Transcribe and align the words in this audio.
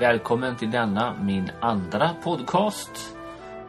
Välkommen 0.00 0.56
till 0.56 0.70
denna 0.70 1.14
min 1.22 1.50
andra 1.60 2.10
podcast. 2.24 3.16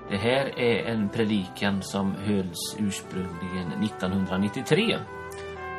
Det 0.10 0.18
här 0.18 0.60
är 0.60 0.86
en 0.86 1.10
predikan 1.10 1.84
som 1.84 2.16
hölls 2.16 2.76
ursprungligen 2.80 3.84
1993. 3.84 4.98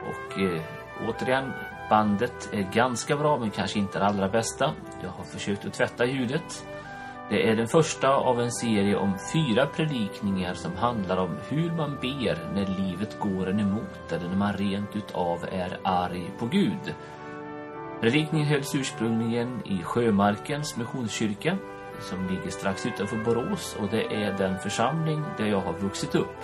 Och 0.02 0.40
eh, 0.40 0.62
återigen, 1.08 1.52
bandet 1.90 2.48
är 2.52 2.72
ganska 2.72 3.16
bra 3.16 3.38
men 3.38 3.50
kanske 3.50 3.78
inte 3.78 3.98
det 3.98 4.04
allra 4.04 4.28
bästa. 4.28 4.72
Jag 5.02 5.10
har 5.10 5.24
försökt 5.24 5.66
att 5.66 5.72
tvätta 5.72 6.04
ljudet. 6.04 6.66
Det 7.30 7.48
är 7.48 7.56
den 7.56 7.68
första 7.68 8.08
av 8.08 8.40
en 8.40 8.52
serie 8.52 8.96
om 8.96 9.18
fyra 9.32 9.66
predikningar 9.66 10.54
som 10.54 10.76
handlar 10.76 11.16
om 11.16 11.36
hur 11.48 11.70
man 11.70 11.98
ber 12.00 12.54
när 12.54 12.66
livet 12.82 13.18
går 13.18 13.48
en 13.48 13.60
emot 13.60 14.12
eller 14.12 14.28
när 14.28 14.36
man 14.36 14.52
rent 14.52 14.96
utav 14.96 15.44
är 15.52 15.78
arg 15.82 16.30
på 16.38 16.46
Gud. 16.46 16.94
Predikningen 18.02 18.46
hölls 18.46 18.74
ursprungligen 18.74 19.62
i 19.64 19.82
Sjömarkens 19.82 20.76
missionskyrka 20.76 21.56
som 22.00 22.26
ligger 22.26 22.50
strax 22.50 22.86
utanför 22.86 23.16
Borås 23.16 23.76
och 23.80 23.88
det 23.90 24.02
är 24.04 24.38
den 24.38 24.58
församling 24.58 25.22
där 25.38 25.46
jag 25.46 25.60
har 25.60 25.72
vuxit 25.72 26.14
upp. 26.14 26.36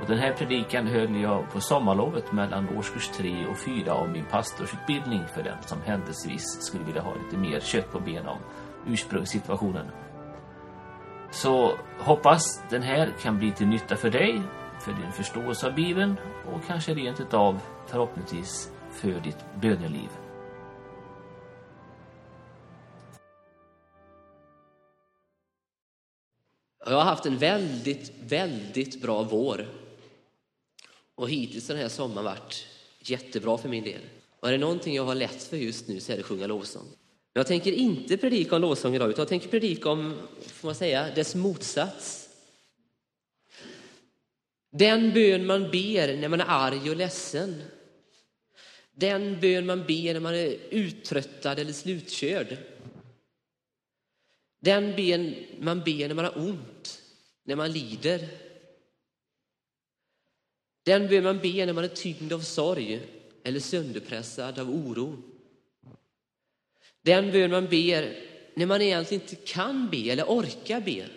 Och 0.00 0.06
den 0.06 0.18
här 0.18 0.32
predikan 0.32 0.86
höll 0.86 1.20
jag 1.20 1.50
på 1.52 1.60
sommarlovet 1.60 2.32
mellan 2.32 2.68
årskurs 2.78 3.08
3 3.08 3.46
och 3.46 3.58
4 3.58 3.92
av 3.92 4.08
min 4.08 4.24
pastorsutbildning 4.24 5.22
för 5.34 5.42
den 5.42 5.62
som 5.62 5.78
händelsevis 5.82 6.62
skulle 6.62 6.84
vilja 6.84 7.02
ha 7.02 7.14
lite 7.14 7.36
mer 7.36 7.60
kött 7.60 7.92
på 7.92 8.00
benen 8.00 8.28
om 8.28 8.38
ursprungssituationen. 8.86 9.86
Så 11.30 11.72
hoppas 11.98 12.62
den 12.70 12.82
här 12.82 13.12
kan 13.22 13.38
bli 13.38 13.52
till 13.52 13.66
nytta 13.66 13.96
för 13.96 14.10
dig, 14.10 14.42
för 14.80 14.92
din 14.92 15.12
förståelse 15.12 15.66
av 15.66 15.74
Bibeln 15.74 16.16
och 16.52 16.66
kanske 16.66 16.94
rent 16.94 17.20
utav 17.20 17.60
förhoppningsvis 17.86 18.70
för 18.90 19.20
ditt 19.20 19.44
böneliv. 19.60 20.08
Jag 26.86 26.96
har 26.96 27.02
haft 27.02 27.26
en 27.26 27.38
väldigt, 27.38 28.12
väldigt 28.20 29.02
bra 29.02 29.22
vår. 29.22 29.68
Och 31.14 31.30
hittills 31.30 31.66
den 31.66 31.76
här 31.76 31.88
sommaren 31.88 32.24
varit 32.24 32.66
jättebra 33.00 33.58
för 33.58 33.68
min 33.68 33.84
del. 33.84 34.00
Och 34.40 34.48
är 34.48 34.52
det 34.52 34.58
någonting 34.58 34.94
jag 34.94 35.04
har 35.04 35.14
lätt 35.14 35.42
för 35.42 35.56
just 35.56 35.88
nu 35.88 36.00
så 36.00 36.12
är 36.12 36.16
det 36.16 36.20
att 36.20 36.26
sjunga 36.26 36.46
lovsång. 36.46 36.86
Men 37.34 37.40
jag 37.40 37.46
tänker 37.46 37.72
inte 37.72 38.16
predika 38.16 38.56
om 38.56 38.62
lovsång 38.62 38.94
idag, 38.94 39.10
utan 39.10 39.22
jag 39.22 39.28
tänker 39.28 39.48
predika 39.48 39.90
om, 39.90 40.18
får 40.46 40.68
man 40.68 40.74
säga, 40.74 41.14
dess 41.14 41.34
motsats. 41.34 42.28
Den 44.72 45.12
bön 45.12 45.46
man 45.46 45.62
ber 45.62 46.16
när 46.16 46.28
man 46.28 46.40
är 46.40 46.48
arg 46.48 46.90
och 46.90 46.96
ledsen. 46.96 47.62
Den 48.94 49.40
bön 49.40 49.66
man 49.66 49.86
ber 49.86 50.12
när 50.12 50.20
man 50.20 50.34
är 50.34 50.56
uttröttad 50.70 51.58
eller 51.58 51.72
slutkörd. 51.72 52.56
Den 54.64 54.96
ben 54.96 55.34
man 55.60 55.84
ber 55.84 56.08
när 56.08 56.14
man 56.14 56.24
har 56.24 56.38
ont, 56.38 57.02
när 57.44 57.56
man 57.56 57.72
lider. 57.72 58.28
Den 60.82 61.08
bön 61.08 61.24
man 61.24 61.38
ber 61.38 61.66
när 61.66 61.72
man 61.72 61.84
är 61.84 61.88
tyngd 61.88 62.32
av 62.32 62.40
sorg 62.40 63.00
eller 63.42 63.60
sönderpressad 63.60 64.58
av 64.58 64.70
oro. 64.70 65.22
Den 67.02 67.32
bön 67.32 67.50
man 67.50 67.66
ber 67.68 68.20
när 68.54 68.66
man 68.66 68.82
egentligen 68.82 69.22
inte 69.22 69.36
kan 69.36 69.90
be 69.90 70.10
eller 70.10 70.24
orkar 70.24 70.80
be. 70.80 71.08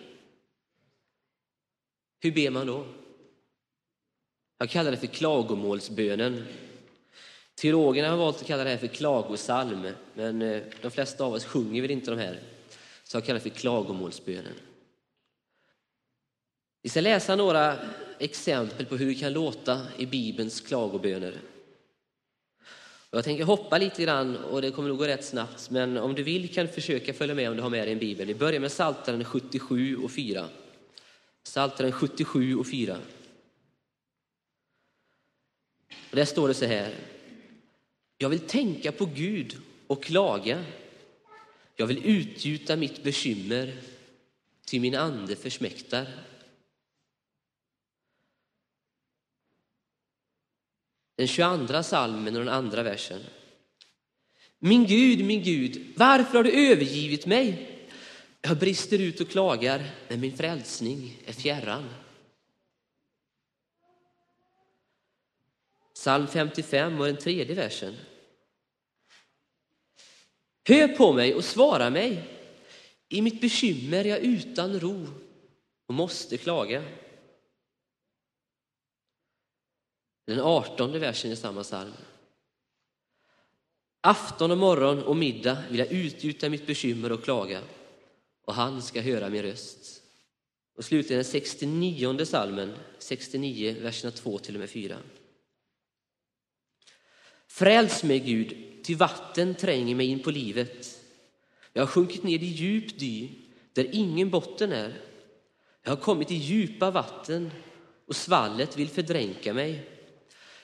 Hur 2.20 2.32
ber 2.32 2.50
man 2.50 2.66
då? 2.66 2.86
Jag 4.58 4.70
kallar 4.70 4.90
det 4.90 4.96
för 4.96 5.06
klagomålsbönen. 5.06 6.44
Teologerna 7.54 8.10
har 8.10 8.16
valt 8.16 8.40
att 8.40 8.46
kalla 8.46 8.64
det 8.64 8.70
här 8.70 8.76
för 8.76 8.86
klagosalm, 8.86 9.88
men 10.14 10.42
eh, 10.42 10.62
de 10.82 10.90
flesta 10.90 11.24
av 11.24 11.32
oss 11.32 11.44
sjunger 11.44 11.82
väl 11.82 11.90
inte 11.90 12.10
de 12.10 12.18
här 12.18 12.57
som 13.08 13.18
jag 13.18 13.26
kallar 13.26 13.40
för 13.40 13.48
klagomålsbönen. 13.50 14.54
Vi 16.82 16.88
ska 16.88 17.00
läsa 17.00 17.36
några 17.36 17.78
exempel 18.18 18.86
på 18.86 18.96
hur 18.96 19.06
det 19.06 19.14
kan 19.14 19.32
låta 19.32 19.86
i 19.96 20.06
Bibelns 20.06 20.60
klagoböner. 20.60 21.40
Jag 23.10 23.24
tänker 23.24 23.44
hoppa 23.44 23.78
lite 23.78 24.02
grann 24.02 24.36
och 24.36 24.62
det 24.62 24.70
kommer 24.70 24.88
nog 24.88 24.98
gå 24.98 25.06
rätt 25.06 25.24
snabbt, 25.24 25.70
men 25.70 25.98
om 25.98 26.14
du 26.14 26.22
vill 26.22 26.54
kan 26.54 26.66
du 26.66 26.72
försöka 26.72 27.14
följa 27.14 27.34
med 27.34 27.50
om 27.50 27.56
du 27.56 27.62
har 27.62 27.70
med 27.70 27.86
dig 27.86 27.92
en 27.92 27.98
bibel. 27.98 28.26
Vi 28.26 28.34
börjar 28.34 28.60
med 28.60 28.70
Psaltaren 28.70 29.24
77 29.24 29.96
och 29.96 30.10
4. 30.10 30.48
Psaltaren 31.44 31.92
77 31.92 32.56
och 32.56 32.66
4. 32.66 32.98
Och 36.10 36.16
där 36.16 36.24
står 36.24 36.48
det 36.48 36.54
så 36.54 36.64
här. 36.64 36.94
Jag 38.18 38.28
vill 38.28 38.40
tänka 38.40 38.92
på 38.92 39.06
Gud 39.06 39.56
och 39.86 40.02
klaga 40.02 40.64
jag 41.80 41.86
vill 41.86 42.06
utgjuta 42.06 42.76
mitt 42.76 43.02
bekymmer, 43.02 43.80
till 44.64 44.80
min 44.80 44.94
ande 44.94 45.36
försmäktar. 45.36 46.06
Den 51.16 51.26
22 51.26 51.82
salmen 51.82 52.36
och 52.36 52.44
den 52.44 52.54
andra 52.54 52.82
versen. 52.82 53.20
Min 54.58 54.86
Gud, 54.86 55.24
min 55.24 55.42
Gud, 55.42 55.92
varför 55.96 56.36
har 56.36 56.44
du 56.44 56.70
övergivit 56.70 57.26
mig? 57.26 57.78
Jag 58.40 58.58
brister 58.58 58.98
ut 58.98 59.20
och 59.20 59.30
klagar, 59.30 59.90
men 60.08 60.20
min 60.20 60.36
frälsning 60.36 61.22
är 61.26 61.32
fjärran. 61.32 61.88
Psalm 65.94 66.26
55 66.26 67.00
och 67.00 67.06
den 67.06 67.16
tredje 67.16 67.54
versen. 67.54 67.96
Hör 70.68 70.88
på 70.88 71.12
mig 71.12 71.34
och 71.34 71.44
svara 71.44 71.90
mig. 71.90 72.22
I 73.08 73.22
mitt 73.22 73.40
bekymmer 73.40 74.04
är 74.04 74.08
jag 74.08 74.18
utan 74.18 74.80
ro 74.80 75.06
och 75.86 75.94
måste 75.94 76.36
klaga. 76.36 76.84
Den 80.26 80.40
artonde 80.40 80.98
versen 80.98 81.30
i 81.30 81.36
samma 81.36 81.62
psalm. 81.62 81.92
Afton 84.00 84.50
och 84.50 84.58
morgon 84.58 85.02
och 85.02 85.16
middag 85.16 85.58
vill 85.70 85.78
jag 85.78 85.92
utgjuta 85.92 86.48
mitt 86.48 86.66
bekymmer 86.66 87.12
och 87.12 87.24
klaga 87.24 87.62
och 88.44 88.54
han 88.54 88.82
ska 88.82 89.00
höra 89.00 89.28
min 89.28 89.42
röst. 89.42 90.02
Och 90.76 90.84
slutligen 90.84 91.18
den 91.18 91.24
69 91.24 92.24
salmen, 92.24 92.74
69, 92.98 93.76
verserna 93.80 94.10
2 94.10 94.38
till 94.38 94.54
och 94.54 94.60
med 94.60 94.70
4. 94.70 94.96
Fräls 97.58 98.02
mig 98.04 98.20
Gud 98.20 98.56
ty 98.82 98.94
vatten 98.94 99.54
tränger 99.54 99.94
mig 99.94 100.06
in 100.06 100.22
på 100.22 100.30
livet. 100.30 101.00
Jag 101.72 101.82
har 101.82 101.86
sjunkit 101.86 102.22
ner 102.22 102.38
i 102.38 102.46
djup 102.46 102.98
dy 102.98 103.28
där 103.72 103.88
ingen 103.92 104.30
botten 104.30 104.72
är. 104.72 105.00
Jag 105.82 105.90
har 105.90 105.96
kommit 105.96 106.30
i 106.30 106.34
djupa 106.34 106.90
vatten 106.90 107.50
och 108.06 108.16
svallet 108.16 108.76
vill 108.76 108.88
fördränka 108.88 109.54
mig. 109.54 109.90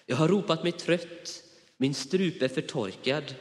Jag 0.07 0.17
har 0.17 0.29
ropat 0.29 0.63
mig 0.63 0.73
trött, 0.73 1.43
min 1.77 1.95
strupe 1.95 2.45
är 2.45 2.49
förtorkad. 2.49 3.35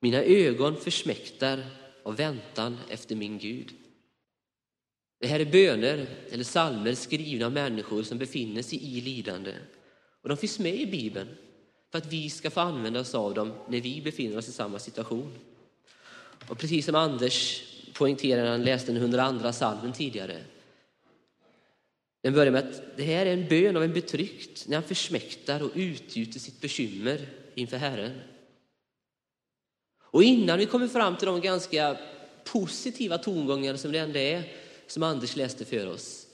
Mina 0.00 0.22
ögon 0.22 0.76
försmäktar 0.76 1.66
av 2.02 2.16
väntan 2.16 2.78
efter 2.88 3.16
min 3.16 3.38
Gud. 3.38 3.74
Det 5.20 5.26
här 5.26 5.40
är 5.40 5.52
böner 5.52 6.06
eller 6.30 6.44
salmer 6.44 6.94
skrivna 6.94 7.46
av 7.46 7.52
människor 7.52 8.02
som 8.02 8.18
befinner 8.18 8.62
sig 8.62 8.96
i 8.96 9.00
lidande. 9.00 9.54
Och 10.22 10.28
de 10.28 10.36
finns 10.36 10.58
med 10.58 10.74
i 10.74 10.86
Bibeln 10.86 11.28
för 11.92 11.98
att 11.98 12.12
vi 12.12 12.30
ska 12.30 12.50
få 12.50 12.60
använda 12.60 13.00
oss 13.00 13.14
av 13.14 13.34
dem 13.34 13.52
när 13.68 13.80
vi 13.80 14.00
befinner 14.00 14.38
oss 14.38 14.48
i 14.48 14.52
samma 14.52 14.78
situation. 14.78 15.32
Och 16.48 16.58
precis 16.58 16.86
som 16.86 16.94
Anders 16.94 17.62
poängterade 17.94 18.42
när 18.42 18.50
han 18.50 18.64
läste 18.64 18.92
den 18.92 19.02
102 19.02 19.52
salmen 19.52 19.92
tidigare. 19.92 20.44
Den 22.22 22.32
börjar 22.32 22.52
med 22.52 22.64
att 22.64 22.96
det 22.96 23.02
här 23.02 23.26
är 23.26 23.32
en 23.32 23.48
bön 23.48 23.76
av 23.76 23.82
en 23.82 23.92
betryckt 23.92 24.68
när 24.68 24.76
han 24.76 24.84
försmäktar 24.84 25.62
och 25.62 25.70
utgjuter 25.74 26.40
sitt 26.40 26.60
bekymmer 26.60 27.26
inför 27.54 27.76
Herren. 27.76 28.20
Och 30.00 30.24
innan 30.24 30.58
vi 30.58 30.66
kommer 30.66 30.88
fram 30.88 31.16
till 31.16 31.26
de 31.26 31.40
ganska 31.40 31.96
positiva 32.44 33.18
tongångar 33.18 33.76
som 33.76 33.92
det 33.92 33.98
ändå 33.98 34.18
är, 34.18 34.52
som 34.86 35.02
Anders 35.02 35.36
läste 35.36 35.64
för 35.64 35.86
oss, 35.86 36.26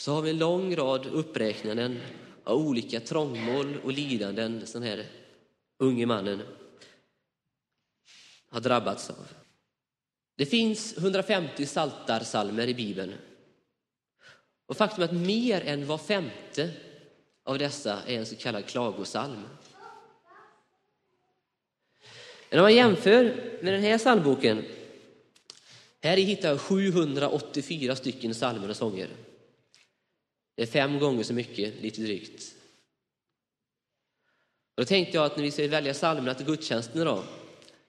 så 0.00 0.12
har 0.12 0.22
vi 0.22 0.30
en 0.30 0.38
lång 0.38 0.76
rad 0.76 1.06
uppräknanden 1.06 2.00
av 2.44 2.58
olika 2.58 3.00
trångmål 3.00 3.76
och 3.84 3.92
lidanden 3.92 4.64
den 4.72 4.82
här 4.82 5.06
unge 5.78 6.06
mannen 6.06 6.42
har 8.48 8.60
drabbats 8.60 9.10
av. 9.10 9.28
Det 10.36 10.46
finns 10.46 10.98
150 10.98 11.66
saltarsalmer 11.66 12.66
i 12.68 12.74
Bibeln. 12.74 13.14
Och 14.66 14.76
faktum 14.76 15.02
är 15.02 15.08
att 15.08 15.14
mer 15.14 15.60
än 15.60 15.86
var 15.86 15.98
femte 15.98 16.70
av 17.44 17.58
dessa 17.58 18.02
är 18.06 18.18
en 18.18 18.26
så 18.26 18.36
kallad 18.36 18.66
klagosalm. 18.66 19.42
Men 22.50 22.58
om 22.58 22.62
man 22.62 22.74
jämför 22.74 23.24
med 23.62 23.72
den 23.74 23.82
här 23.82 23.98
psalmboken, 23.98 24.64
här 26.02 26.16
hittar 26.16 26.48
jag 26.48 26.60
784 26.60 27.96
stycken 27.96 28.32
psalmer 28.32 28.70
och 28.70 28.76
sånger. 28.76 29.08
Det 30.60 30.64
är 30.64 30.66
fem 30.66 30.98
gånger 30.98 31.22
så 31.22 31.34
mycket, 31.34 31.82
lite 31.82 32.00
drygt. 32.00 32.54
Då 34.76 34.84
tänkte 34.84 35.16
jag 35.16 35.26
att 35.26 35.36
när 35.36 35.44
vi 35.44 35.50
ska 35.50 35.68
välja 35.68 35.92
psalmerna 35.92 36.34
till 36.34 36.46
gudstjänsten 36.46 37.02
idag, 37.02 37.22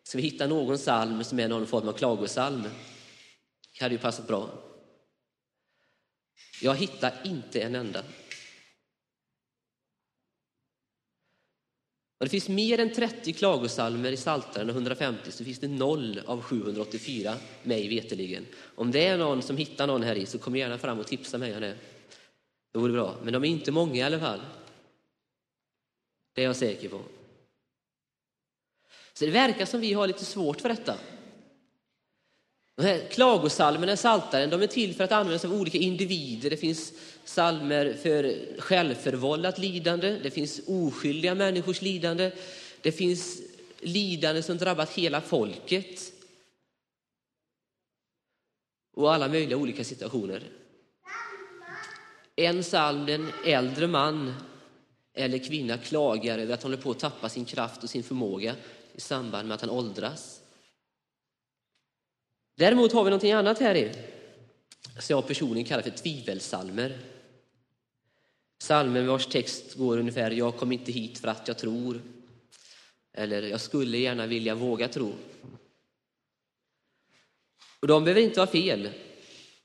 Ska 0.03 0.17
vi 0.17 0.23
hitta 0.23 0.47
någon 0.47 0.77
psalm 0.77 1.23
som 1.23 1.39
är 1.39 1.47
någon 1.47 1.67
form 1.67 1.87
av 1.87 1.93
klagosalm? 1.93 2.61
Det 2.61 3.83
hade 3.83 3.95
ju 3.95 3.99
passat 3.99 4.27
bra. 4.27 4.49
Jag 6.61 6.75
hittar 6.75 7.21
inte 7.25 7.61
en 7.61 7.75
enda. 7.75 7.99
Och 12.17 12.25
det 12.25 12.29
finns 12.29 12.49
mer 12.49 12.79
än 12.79 12.93
30 12.93 13.33
klagosalmer 13.33 14.11
i 14.11 14.17
Psaltaren 14.17 14.69
och 14.69 14.75
150 14.75 15.31
så 15.31 15.43
finns 15.43 15.59
det 15.59 15.67
noll 15.67 16.21
av 16.25 16.41
784, 16.41 17.35
mig 17.63 17.87
veteligen. 17.87 18.45
Om 18.75 18.91
det 18.91 19.07
är 19.07 19.17
någon 19.17 19.41
som 19.41 19.57
hittar 19.57 19.87
någon 19.87 20.03
här 20.03 20.15
i 20.15 20.25
så 20.25 20.39
kom 20.39 20.55
gärna 20.55 20.77
fram 20.77 20.99
och 20.99 21.07
tipsa 21.07 21.37
mig 21.37 21.55
om 21.55 21.61
det. 21.61 21.77
Det 22.71 22.79
vore 22.79 22.93
bra. 22.93 23.15
Men 23.23 23.33
de 23.33 23.43
är 23.43 23.47
inte 23.47 23.71
många 23.71 23.95
i 23.95 24.01
alla 24.01 24.19
fall. 24.19 24.41
Det 26.33 26.41
är 26.41 26.45
jag 26.45 26.55
säker 26.55 26.89
på. 26.89 27.01
Så 29.13 29.25
det 29.25 29.31
verkar 29.31 29.65
som 29.65 29.81
vi 29.81 29.93
har 29.93 30.07
lite 30.07 30.25
svårt 30.25 30.61
för 30.61 30.69
detta. 30.69 30.97
De 32.75 32.83
här 32.83 33.07
klagosalmerna 33.11 33.93
i 33.93 33.95
Psaltaren, 33.95 34.49
de 34.49 34.61
är 34.61 34.67
till 34.67 34.95
för 34.95 35.03
att 35.03 35.11
användas 35.11 35.45
av 35.45 35.53
olika 35.53 35.77
individer. 35.77 36.49
Det 36.49 36.57
finns 36.57 36.93
salmer 37.23 37.93
för 37.93 38.35
självförvållat 38.59 39.57
lidande, 39.57 40.19
det 40.23 40.31
finns 40.31 40.61
oskyldiga 40.67 41.35
människors 41.35 41.81
lidande, 41.81 42.31
det 42.81 42.91
finns 42.91 43.41
lidande 43.79 44.43
som 44.43 44.57
drabbat 44.57 44.89
hela 44.89 45.21
folket. 45.21 46.13
Och 48.93 49.13
alla 49.13 49.27
möjliga 49.27 49.57
olika 49.57 49.83
situationer. 49.83 50.60
En 52.35 52.63
psalm, 52.63 53.07
en 53.09 53.31
äldre 53.45 53.87
man 53.87 54.33
eller 55.13 55.37
kvinna 55.37 55.77
klagar 55.77 56.39
över 56.39 56.53
att 56.53 56.63
han 56.63 56.71
håller 56.71 56.83
på 56.83 56.91
att 56.91 56.99
tappa 56.99 57.29
sin 57.29 57.45
kraft 57.45 57.83
och 57.83 57.89
sin 57.89 58.03
förmåga 58.03 58.55
i 58.93 59.01
samband 59.01 59.47
med 59.47 59.55
att 59.55 59.61
han 59.61 59.69
åldras. 59.69 60.41
Däremot 62.55 62.91
har 62.93 63.03
vi 63.03 63.09
någonting 63.09 63.31
annat 63.31 63.59
här 63.59 63.75
i, 63.75 63.91
som 64.99 65.15
jag 65.15 65.27
personligen 65.27 65.67
kallar 65.67 65.83
för 65.83 65.89
tvivelsalmer. 65.89 66.99
Salmen 68.61 69.07
vars 69.07 69.25
text 69.25 69.73
går 69.73 69.97
ungefär 69.97 70.31
Jag 70.31 70.57
kom 70.57 70.71
inte 70.71 70.91
hit 70.91 71.19
för 71.19 71.27
att 71.27 71.47
jag 71.47 71.57
tror. 71.57 72.01
Eller 73.13 73.41
Jag 73.41 73.61
skulle 73.61 73.97
gärna 73.97 74.27
vilja 74.27 74.55
våga 74.55 74.87
tro. 74.87 75.13
Och 77.79 77.87
de 77.87 78.03
behöver 78.03 78.21
inte 78.21 78.39
vara 78.39 78.51
fel, 78.51 78.89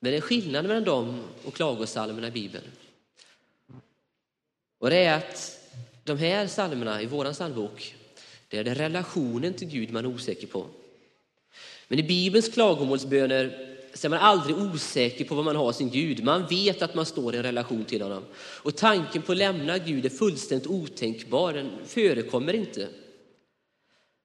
men 0.00 0.12
det 0.12 0.16
är 0.16 0.20
skillnad 0.20 0.64
mellan 0.64 0.84
dem 0.84 1.20
och 1.44 1.54
klagosalmerna 1.54 2.28
i 2.28 2.30
Bibeln. 2.30 2.64
Och 4.78 4.90
det 4.90 4.96
är 4.96 5.18
att 5.18 5.60
de 6.04 6.18
här 6.18 6.46
salmerna 6.46 7.02
i 7.02 7.06
vår 7.06 7.32
psalmbok, 7.32 7.94
det 8.48 8.58
är 8.58 8.64
det 8.64 8.74
relationen 8.74 9.54
till 9.54 9.68
Gud 9.68 9.92
man 9.92 10.04
är 10.04 10.08
osäker 10.08 10.46
på. 10.46 10.66
Men 11.88 11.98
i 11.98 12.02
Bibelns 12.02 12.48
klagomålsböner 12.48 13.76
så 13.94 14.06
är 14.06 14.10
man 14.10 14.18
aldrig 14.18 14.56
osäker 14.56 15.24
på 15.24 15.34
vad 15.34 15.44
man 15.44 15.56
har 15.56 15.72
sin 15.72 15.90
Gud. 15.90 16.24
Man 16.24 16.46
vet 16.46 16.82
att 16.82 16.94
man 16.94 17.06
står 17.06 17.34
i 17.34 17.36
en 17.36 17.42
relation 17.42 17.84
till 17.84 18.02
honom. 18.02 18.24
Och 18.36 18.76
tanken 18.76 19.22
på 19.22 19.32
att 19.32 19.38
lämna 19.38 19.78
Gud 19.78 20.06
är 20.06 20.10
fullständigt 20.10 20.66
otänkbar, 20.66 21.52
den 21.52 21.70
förekommer 21.84 22.52
inte. 22.52 22.88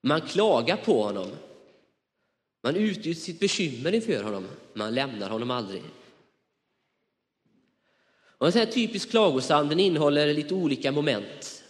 Man 0.02 0.20
klagar 0.20 0.76
på 0.76 1.02
honom. 1.02 1.30
Man 2.62 2.76
utgjuter 2.76 3.20
sitt 3.20 3.40
bekymmer 3.40 3.94
inför 3.94 4.22
honom. 4.22 4.48
Man 4.74 4.94
lämnar 4.94 5.30
honom 5.30 5.50
aldrig. 5.50 5.82
Och 8.42 8.46
en 8.46 8.52
sån 8.52 8.58
här 8.58 8.72
typisk 8.72 9.10
klagosam 9.10 9.68
den 9.68 9.80
innehåller 9.80 10.34
lite 10.34 10.54
olika 10.54 10.92
moment. 10.92 11.62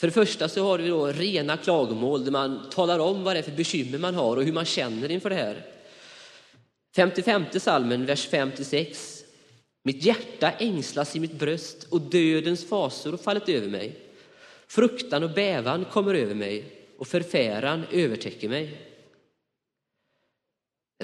För 0.00 0.06
det 0.06 0.12
första 0.12 0.48
så 0.48 0.64
har 0.64 0.78
vi 0.78 0.88
då 0.88 1.06
rena 1.06 1.56
klagomål 1.56 2.24
där 2.24 2.32
man 2.32 2.70
talar 2.70 2.98
om 2.98 3.24
vad 3.24 3.34
det 3.34 3.38
är 3.38 3.42
för 3.42 3.52
bekymmer 3.52 3.98
man 3.98 4.14
har 4.14 4.36
och 4.36 4.44
hur 4.44 4.52
man 4.52 4.64
känner 4.64 5.10
inför 5.10 5.30
det 5.30 5.36
här. 5.36 5.66
55 6.96 7.44
salmen, 7.52 8.06
vers 8.06 8.28
5-6. 8.28 9.22
Mitt 9.82 10.04
hjärta 10.04 10.50
ängslas 10.50 11.16
i 11.16 11.20
mitt 11.20 11.38
bröst 11.38 11.86
och 11.90 12.00
dödens 12.00 12.68
fasor 12.68 13.10
har 13.10 13.18
fallit 13.18 13.48
över 13.48 13.68
mig. 13.68 13.98
Fruktan 14.66 15.22
och 15.22 15.30
bävan 15.30 15.84
kommer 15.84 16.14
över 16.14 16.34
mig 16.34 16.64
och 16.98 17.08
förfäran 17.08 17.82
övertäcker 17.92 18.48
mig. 18.48 18.93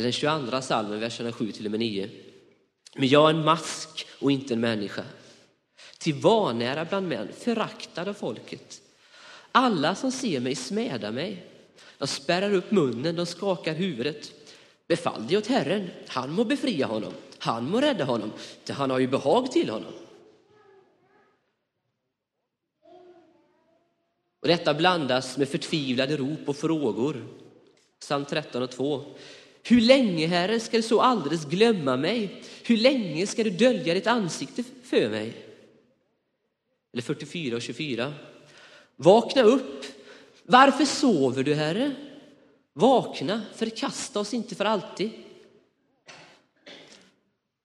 Eller 0.01 0.07
den 0.07 0.13
22 0.13 0.63
salmen, 0.63 1.01
verserna 1.01 1.33
7 1.33 1.53
till 1.53 1.65
och 1.65 1.71
med 1.71 1.81
9. 1.81 2.11
Men 2.95 3.09
jag 3.09 3.31
är 3.31 3.35
en 3.35 3.45
mask 3.45 4.07
och 4.21 4.33
inte 4.33 4.55
en 4.55 4.61
människa 4.61 5.03
till 5.99 6.15
vanära 6.15 6.85
bland 6.85 7.09
män, 7.09 7.29
föraktad 7.39 8.09
av 8.09 8.15
folket. 8.15 8.83
Alla 9.53 9.95
som 9.95 10.13
ser 10.13 10.41
mig 10.41 10.55
smädar 10.55 11.13
mig. 11.13 11.47
De 11.99 12.07
spärrar 12.07 12.55
upp 12.55 12.71
munnen, 12.71 13.17
de 13.17 13.27
skakar 13.27 13.75
huvudet. 13.75 14.33
Befall 14.87 15.27
dig 15.27 15.39
åt 15.39 15.47
Herren, 15.47 15.91
han 16.09 16.33
må 16.33 16.45
befria 16.45 16.87
honom, 16.87 17.13
han 17.39 17.71
må 17.71 17.81
rädda 17.81 18.05
honom, 18.05 18.33
till 18.65 18.75
han 18.75 18.91
har 18.91 18.99
ju 18.99 19.09
behag 19.09 19.53
till 19.53 19.71
honom. 19.71 19.93
Och 24.41 24.49
detta 24.49 24.75
blandas 24.75 25.37
med 25.37 25.49
förtvivlade 25.49 26.17
rop 26.17 26.49
och 26.49 26.57
frågor. 26.57 27.27
Psalm 28.01 28.25
13 28.25 28.63
och 28.63 28.71
2. 28.71 29.05
Hur 29.63 29.81
länge, 29.81 30.27
Herre, 30.27 30.61
ska 30.61 30.77
du 30.77 30.83
så 30.83 31.01
alldeles 31.01 31.45
glömma 31.45 31.97
mig? 31.97 32.43
Hur 32.65 32.77
länge 32.77 33.27
ska 33.27 33.45
du 33.45 33.51
dölja 33.51 33.95
ditt 33.95 34.07
ansikte 34.07 34.65
för 34.83 35.09
mig? 35.09 35.33
Eller 36.93 37.03
44 37.03 37.57
och 37.57 37.63
24. 37.63 38.13
Vakna 38.97 39.43
upp! 39.43 39.85
Varför 40.43 40.85
sover 40.85 41.43
du, 41.43 41.55
Herre? 41.55 41.95
Vakna, 42.73 43.43
förkasta 43.55 44.21
oss 44.21 44.35
inte 44.35 44.55
för 44.55 44.65
alltid. 44.65 45.11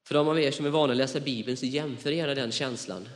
För 0.07 0.15
de 0.15 0.27
av 0.27 0.39
er 0.39 0.51
som 0.51 0.65
är 0.65 0.69
vana 0.69 0.93
att 0.93 0.97
läsa 0.97 1.19
Bibeln 1.19 1.57
så 1.57 1.65
jämför 1.65 2.11
gärna 2.11 2.35
den 2.35 2.51
känslan 2.51 3.09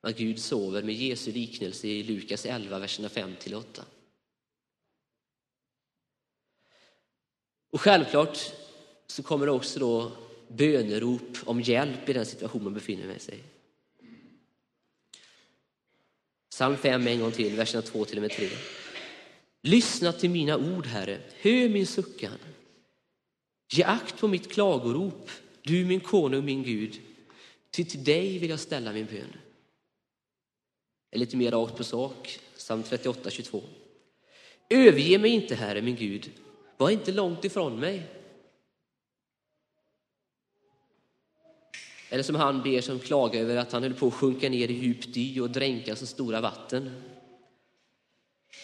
att 0.00 0.18
Gud 0.18 0.38
sover 0.38 0.82
med 0.82 0.94
Jesu 0.94 1.32
liknelse 1.32 1.88
i 1.88 2.02
Lukas 2.02 2.46
11, 2.46 2.78
verserna 2.78 3.08
5-8. 3.08 3.62
Och 7.70 7.80
självklart 7.80 8.38
så 9.06 9.22
kommer 9.22 9.46
det 9.46 9.52
också 9.52 9.80
då 9.80 10.12
bönerop 10.48 11.36
om 11.44 11.60
hjälp 11.60 12.08
i 12.08 12.12
den 12.12 12.26
situation 12.26 12.64
man 12.64 12.74
befinner 12.74 13.18
sig 13.18 13.34
i. 13.34 13.40
Psalm 16.50 16.76
5 16.76 17.06
en 17.06 17.20
gång 17.20 17.32
till, 17.32 17.56
verserna 17.56 17.82
2 17.82 18.04
till 18.04 18.18
och 18.18 18.22
med 18.22 18.30
3. 18.30 18.48
Lyssna 19.62 20.12
till 20.12 20.30
mina 20.30 20.56
ord, 20.56 20.86
Herre. 20.86 21.20
Hör 21.40 21.68
min 21.68 21.86
suckan. 21.86 22.38
Ge 23.72 23.84
akt 23.84 24.18
på 24.20 24.28
mitt 24.28 24.52
klagorop, 24.52 25.30
du 25.62 25.84
min 25.84 26.00
konung, 26.00 26.44
min 26.44 26.62
Gud. 26.62 27.00
Ty 27.70 27.84
till 27.84 28.04
dig 28.04 28.38
vill 28.38 28.50
jag 28.50 28.60
ställa 28.60 28.92
min 28.92 29.06
bön. 29.06 29.36
Lite 31.12 31.36
mer 31.36 31.50
rakt 31.50 31.76
på 31.76 31.84
sak, 31.84 32.38
psalm 32.56 32.82
38, 32.82 33.30
22. 33.30 33.62
Överge 34.70 35.18
mig 35.18 35.30
inte, 35.30 35.54
Herre, 35.54 35.82
min 35.82 35.96
Gud. 35.96 36.30
Var 36.80 36.90
inte 36.90 37.12
långt 37.12 37.44
ifrån 37.44 37.80
mig. 37.80 38.02
Eller 42.08 42.22
som 42.22 42.34
han 42.34 42.62
ber 42.62 42.80
som 42.80 42.98
klagar 42.98 43.40
över 43.40 43.56
att 43.56 43.72
han 43.72 43.82
höll 43.82 43.94
på 43.94 44.06
att 44.06 44.14
sjunka 44.14 44.48
ner 44.48 44.68
i 44.68 44.72
djup 44.72 45.14
dy 45.14 45.40
och 45.40 45.50
dränkas 45.50 46.02
i 46.02 46.06
stora 46.06 46.40
vatten. 46.40 47.02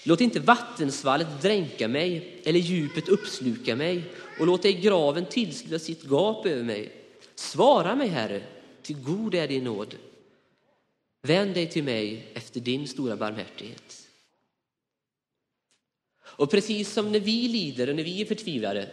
Låt 0.05 0.21
inte 0.21 0.41
vattensvallet 0.41 1.43
dränka 1.43 1.89
mig 1.89 2.41
eller 2.45 2.61
djupet 2.61 3.09
uppsluka 3.09 3.77
mig 3.77 4.03
och 4.41 4.47
låt 4.47 4.65
ej 4.65 4.73
graven 4.73 5.27
tillsluta 5.27 5.79
sitt 5.79 6.05
gap 6.05 6.47
över 6.47 6.63
mig. 6.63 6.93
Svara 7.35 7.95
mig, 7.95 8.09
Herre, 8.09 8.43
till 8.83 9.03
god 9.03 9.35
är 9.35 9.49
din 9.49 9.65
nåd. 9.65 9.95
Vänd 11.23 11.55
dig 11.55 11.71
till 11.71 11.85
mig 11.85 12.33
efter 12.35 12.61
din 12.61 12.89
stora 12.89 13.17
barmhärtighet. 13.17 14.06
Och 16.37 16.51
precis 16.51 16.93
som 16.93 17.13
när 17.13 17.21
vi 17.21 17.49
lider 17.49 17.89
och 17.89 17.97
när 17.97 18.05
vi 18.05 18.21
är 18.21 18.27
förtvivlade 18.27 18.91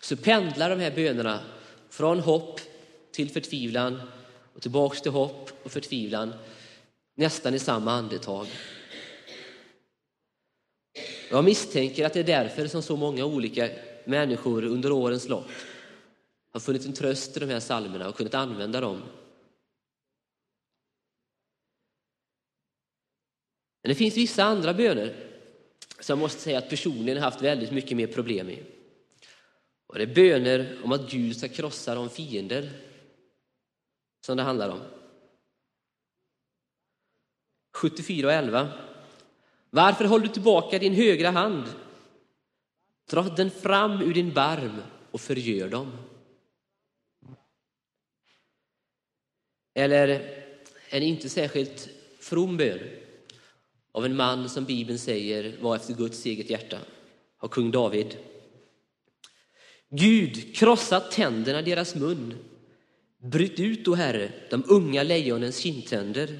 så 0.00 0.16
pendlar 0.16 0.70
de 0.70 0.80
här 0.80 0.90
bönerna 0.90 1.40
från 1.90 2.20
hopp 2.20 2.60
till 3.12 3.30
förtvivlan 3.30 4.00
och 4.54 4.62
tillbaks 4.62 5.02
till 5.02 5.12
hopp 5.12 5.50
och 5.62 5.72
förtvivlan 5.72 6.34
nästan 7.14 7.54
i 7.54 7.58
samma 7.58 7.92
andetag. 7.92 8.46
Jag 11.30 11.44
misstänker 11.44 12.06
att 12.06 12.12
det 12.12 12.20
är 12.20 12.24
därför 12.24 12.66
som 12.66 12.82
så 12.82 12.96
många 12.96 13.24
olika 13.24 13.70
människor 14.04 14.64
under 14.64 14.92
årens 14.92 15.28
lopp 15.28 15.50
har 16.52 16.60
funnit 16.60 16.86
en 16.86 16.92
tröst 16.92 17.36
i 17.36 17.40
de 17.40 17.46
här 17.46 17.60
psalmerna 17.60 18.08
och 18.08 18.16
kunnat 18.16 18.34
använda 18.34 18.80
dem. 18.80 19.02
Men 23.82 23.88
det 23.88 23.94
finns 23.94 24.16
vissa 24.16 24.44
andra 24.44 24.74
böner 24.74 25.27
som 26.00 26.18
jag 26.18 26.24
måste 26.24 26.40
säga 26.40 26.58
att 26.58 26.68
personligen 26.68 27.18
har 27.18 27.30
haft 27.30 27.42
väldigt 27.42 27.70
mycket 27.70 27.96
mer 27.96 28.06
problem 28.06 28.46
med. 28.46 28.64
Och 29.86 29.98
det 29.98 30.02
är 30.02 30.14
böner 30.14 30.80
om 30.84 30.92
att 30.92 31.10
Gud 31.10 31.36
ska 31.36 31.48
krossa 31.48 31.94
de 31.94 32.10
fiender 32.10 32.70
som 34.20 34.36
det 34.36 34.42
handlar 34.42 34.68
om. 34.68 34.80
74 37.74 38.26
och 38.26 38.32
11. 38.32 38.72
Varför 39.70 40.04
håller 40.04 40.26
du 40.26 40.32
tillbaka 40.32 40.78
din 40.78 40.94
högra 40.94 41.30
hand? 41.30 41.64
Dra 43.10 43.22
den 43.22 43.50
fram 43.50 44.02
ur 44.02 44.14
din 44.14 44.32
barm 44.32 44.82
och 45.10 45.20
förgör 45.20 45.68
dem. 45.68 45.92
Eller 49.74 50.34
en 50.88 51.02
inte 51.02 51.28
särskilt 51.28 51.88
from 52.20 52.56
bön 52.56 53.07
av 53.98 54.04
en 54.04 54.16
man 54.16 54.48
som 54.48 54.64
Bibeln 54.64 54.98
säger 54.98 55.56
var 55.60 55.76
efter 55.76 55.94
Guds 55.94 56.26
eget 56.26 56.50
hjärta, 56.50 56.78
av 57.38 57.48
kung 57.48 57.70
David. 57.70 58.16
Gud, 59.90 60.54
krossa 60.56 61.00
tänderna 61.00 61.60
i 61.60 61.62
deras 61.62 61.94
mun. 61.94 62.34
Bryt 63.22 63.60
ut, 63.60 63.88
o 63.88 63.94
Herre, 63.94 64.32
de 64.50 64.64
unga 64.66 65.02
lejonens 65.02 65.58
kindtänder. 65.58 66.38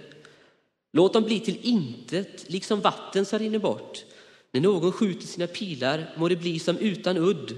Låt 0.92 1.12
dem 1.12 1.22
bli 1.22 1.40
till 1.40 1.58
intet, 1.62 2.50
liksom 2.50 2.80
vatten 2.80 3.26
som 3.26 3.38
rinner 3.38 3.58
bort. 3.58 4.04
När 4.52 4.60
någon 4.60 4.92
skjuter 4.92 5.26
sina 5.26 5.46
pilar 5.46 6.14
må 6.16 6.28
det 6.28 6.36
bli 6.36 6.58
som 6.58 6.78
utan 6.78 7.16
udd. 7.16 7.56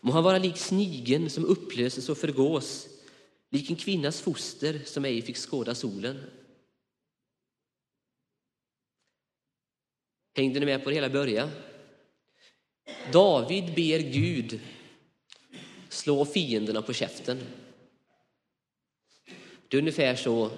Må 0.00 0.12
han 0.12 0.24
vara 0.24 0.38
lik 0.38 0.56
snigen 0.56 1.30
som 1.30 1.44
upplöses 1.44 2.08
och 2.08 2.18
förgås, 2.18 2.86
lik 3.50 3.70
en 3.70 3.76
kvinnas 3.76 4.20
foster 4.20 4.80
som 4.84 5.04
ej 5.04 5.22
fick 5.22 5.36
skåda 5.36 5.74
solen. 5.74 6.16
Hängde 10.36 10.60
ni 10.60 10.66
med 10.66 10.84
på 10.84 10.90
det 10.90 10.94
hela 10.94 11.10
början? 11.10 11.50
David 13.12 13.64
ber 13.64 13.98
Gud 13.98 14.60
slå 15.88 16.24
fienderna 16.24 16.82
på 16.82 16.92
käften. 16.92 17.40
Det 19.68 19.76
är 19.76 19.80
ungefär 19.80 20.16
så 20.16 20.50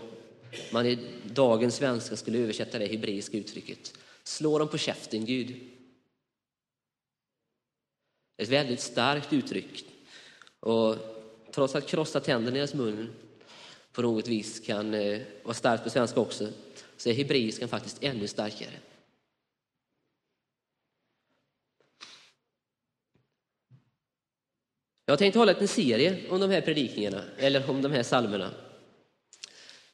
man 0.73 0.87
i 0.87 0.99
dagens 1.25 1.77
svenska 1.77 2.17
skulle 2.17 2.39
översätta 2.39 2.79
det 2.79 2.87
hebreiska 2.87 3.37
uttrycket. 3.37 3.95
Slå 4.23 4.59
dem 4.59 4.69
på 4.69 4.79
käften, 4.79 5.25
Gud. 5.25 5.57
Ett 8.37 8.49
väldigt 8.49 8.81
starkt 8.81 9.33
uttryck. 9.33 9.85
Och 10.61 10.97
trots 11.53 11.75
att 11.75 11.87
krossa 11.87 12.21
tänderna 12.21 12.57
i 12.57 12.59
deras 12.59 12.75
mun 12.75 13.13
på 13.93 14.03
något 14.03 14.29
vis 14.29 14.61
kan 14.61 14.95
eh, 14.95 15.21
vara 15.43 15.55
starkt 15.55 15.85
på 15.85 15.91
svenska 15.91 16.21
också, 16.21 16.49
så 16.97 17.09
är 17.09 17.15
hebreiskan 17.15 17.69
faktiskt 17.69 18.03
ännu 18.03 18.27
starkare. 18.27 18.75
Jag 25.09 25.13
har 25.13 25.19
tänkt 25.19 25.35
hålla 25.35 25.55
en 25.55 25.69
serie 25.69 26.17
om 26.31 26.41
de 26.41 26.51
här 26.51 26.61
predikningarna, 26.61 27.23
eller 27.39 27.71
om 27.71 27.83
de 27.83 27.93
här 27.93 28.03
salmerna. 28.03 28.51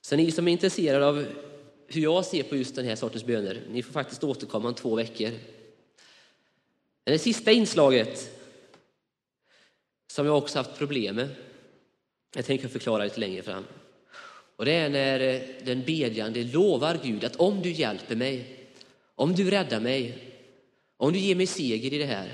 Så 0.00 0.16
ni 0.16 0.30
som 0.30 0.48
är 0.48 0.52
intresserade 0.52 1.06
av 1.06 1.26
hur 1.86 2.02
jag 2.02 2.24
ser 2.24 2.42
på 2.42 2.56
just 2.56 2.76
den 2.76 2.84
här 2.84 2.96
sortens 2.96 3.24
böner, 3.24 3.62
ni 3.70 3.82
får 3.82 3.92
faktiskt 3.92 4.24
återkomma 4.24 4.68
om 4.68 4.74
två 4.74 4.94
veckor. 4.94 5.30
Det 7.04 7.18
sista 7.18 7.52
inslaget, 7.52 8.30
som 10.06 10.26
jag 10.26 10.38
också 10.38 10.58
haft 10.58 10.78
problem 10.78 11.16
med, 11.16 11.28
jag 12.34 12.44
tänker 12.44 12.68
förklara 12.68 13.04
lite 13.04 13.20
längre 13.20 13.42
fram. 13.42 13.64
Och 14.56 14.64
det 14.64 14.72
är 14.72 14.88
när 14.88 15.20
eh, 15.20 15.40
den 15.64 15.82
bedjande 15.82 16.44
lovar 16.44 16.98
Gud 17.02 17.24
att 17.24 17.36
om 17.36 17.62
du 17.62 17.70
hjälper 17.70 18.16
mig, 18.16 18.66
om 19.14 19.34
du 19.34 19.50
räddar 19.50 19.80
mig, 19.80 20.18
om 20.96 21.12
du 21.12 21.18
ger 21.18 21.34
mig 21.34 21.46
seger 21.46 21.92
i 21.92 21.98
det 21.98 22.04
här, 22.04 22.32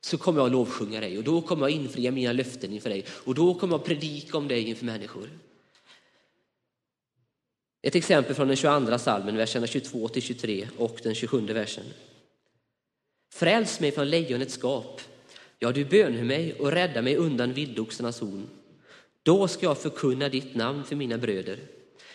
så 0.00 0.18
kommer 0.18 0.38
jag 0.40 0.46
att 0.46 0.52
lovsjunga 0.52 1.00
dig 1.00 1.18
och 1.18 1.24
då 1.24 1.42
kommer 1.42 1.68
jag 1.68 1.70
infria 1.70 2.10
mina 2.10 2.32
löften 2.32 2.72
inför 2.72 2.90
dig 2.90 3.04
och 3.08 3.34
då 3.34 3.54
kommer 3.54 3.74
jag 3.74 3.84
predika 3.84 4.38
om 4.38 4.48
dig 4.48 4.68
inför 4.68 4.84
människor. 4.84 5.30
Ett 7.82 7.94
exempel 7.94 8.34
från 8.34 8.48
den 8.48 8.56
22 8.56 8.98
salmen, 8.98 9.36
verserna 9.36 9.66
22 9.66 10.08
till 10.08 10.22
23 10.22 10.68
och 10.78 11.00
den 11.02 11.14
27 11.14 11.40
versen. 11.40 11.84
Fräls 13.32 13.80
mig 13.80 13.92
från 13.92 14.10
lejonets 14.10 14.58
gap. 14.62 15.00
Ja, 15.58 15.72
du 15.72 15.84
bönhör 15.84 16.24
mig 16.24 16.54
och 16.54 16.72
rädda 16.72 17.02
mig 17.02 17.16
undan 17.16 17.52
vildoxarnas 17.52 18.20
horn. 18.20 18.46
Då 19.22 19.48
ska 19.48 19.66
jag 19.66 19.78
förkunna 19.78 20.28
ditt 20.28 20.54
namn 20.54 20.84
för 20.84 20.96
mina 20.96 21.18
bröder. 21.18 21.58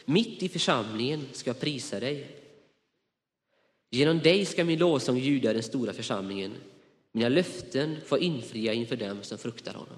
Mitt 0.05 0.43
i 0.43 0.49
församlingen 0.49 1.27
ska 1.31 1.49
jag 1.49 1.59
prisa 1.59 1.99
dig. 1.99 2.27
Genom 3.91 4.19
dig 4.19 4.45
ska 4.45 4.63
min 4.63 4.79
lovsång 4.79 5.17
ljuda 5.17 5.51
i 5.51 5.53
den 5.53 5.63
stora 5.63 5.93
församlingen. 5.93 6.53
Mina 7.15 7.29
löften 7.29 8.01
får 8.05 8.19
infria 8.19 8.73
inför 8.73 8.95
dem 8.95 9.23
som 9.23 9.37
fruktar 9.37 9.73
honom. 9.73 9.97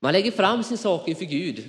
Man 0.00 0.12
lägger 0.12 0.30
fram 0.30 0.62
sin 0.62 0.78
sak 0.78 1.08
inför 1.08 1.24
Gud. 1.24 1.64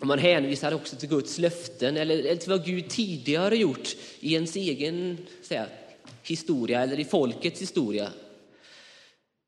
Och 0.00 0.06
man 0.06 0.18
hänvisar 0.18 0.74
också 0.74 0.96
till 0.96 1.08
Guds 1.08 1.38
löften 1.38 1.96
eller 1.96 2.36
till 2.36 2.50
vad 2.50 2.64
Gud 2.64 2.90
tidigare 2.90 3.56
gjort 3.56 3.96
i 4.20 4.34
ens 4.34 4.56
egen 4.56 5.26
säga, 5.42 5.66
historia 6.22 6.82
eller 6.82 7.00
i 7.00 7.04
folkets 7.04 7.62
historia. 7.62 8.12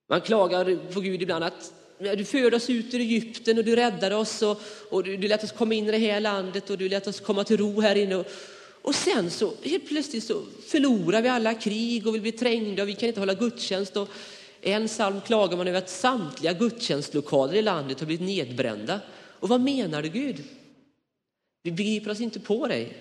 Man 0.09 0.21
klagar 0.21 0.93
på 0.93 1.00
Gud 1.00 1.23
ibland 1.23 1.45
att 1.45 1.73
du 1.99 2.25
förde 2.25 2.57
oss 2.57 2.71
ut 2.71 2.95
ur 2.95 3.00
Egypten 3.00 3.59
och 3.59 3.65
du 3.65 3.76
räddade 3.76 4.15
oss 4.17 4.43
och, 4.43 4.61
och 4.91 5.05
du, 5.05 5.17
du 5.17 5.29
lät 5.29 5.45
oss 5.45 5.53
komma 5.53 5.75
in 5.75 5.88
i 5.88 5.91
det 5.91 5.99
här 5.99 6.21
landet 6.21 6.71
och 6.71 6.79
du 6.79 6.88
lät 6.88 7.07
oss 7.07 7.21
komma 7.21 7.45
till 7.45 7.57
ro 7.57 7.81
här 7.81 7.97
inne. 7.97 8.17
Och, 8.17 8.26
och 8.83 8.95
sen 8.95 9.31
så 9.31 9.53
helt 9.62 9.88
plötsligt 9.88 10.25
så 10.25 10.43
förlorar 10.67 11.23
vi 11.23 11.29
alla 11.29 11.55
krig 11.55 12.07
och 12.07 12.15
vi 12.15 12.21
blir 12.21 12.33
trängda 12.33 12.83
och 12.83 12.88
vi 12.88 12.95
kan 12.95 13.09
inte 13.09 13.21
hålla 13.21 13.35
gudstjänst. 13.35 13.97
Och 13.97 14.09
en 14.61 14.88
psalm 14.88 15.21
klagar 15.21 15.57
man 15.57 15.69
över 15.69 15.79
att 15.79 15.91
samtliga 15.91 16.53
gudstjänstlokaler 16.53 17.55
i 17.55 17.62
landet 17.62 18.00
har 18.00 18.07
blivit 18.07 18.26
nedbrända. 18.26 19.00
Och 19.41 19.49
vad 19.49 19.61
menar 19.61 20.03
du 20.03 20.09
Gud? 20.09 20.45
Vi 21.62 21.73
begriper 21.73 22.11
oss 22.11 22.21
inte 22.21 22.41
på 22.41 22.67
dig. 22.67 22.97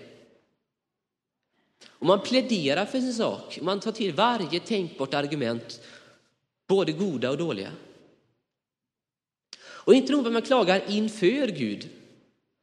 Och 1.88 2.06
man 2.06 2.22
pläderar 2.22 2.86
för 2.86 3.00
sin 3.00 3.14
sak, 3.14 3.60
man 3.62 3.80
tar 3.80 3.92
till 3.92 4.14
varje 4.14 4.60
tänkbart 4.60 5.14
argument, 5.14 5.82
både 6.68 6.92
goda 6.92 7.32
och 7.32 7.38
dåliga. 7.38 7.72
Och 9.86 9.94
inte 9.94 10.12
nog 10.12 10.22
med 10.22 10.28
att 10.28 10.34
man 10.34 10.42
klagar 10.42 10.82
inför 10.88 11.48
Gud, 11.48 11.90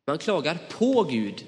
man 0.06 0.18
klagar 0.18 0.58
på 0.70 1.02
Gud. 1.02 1.44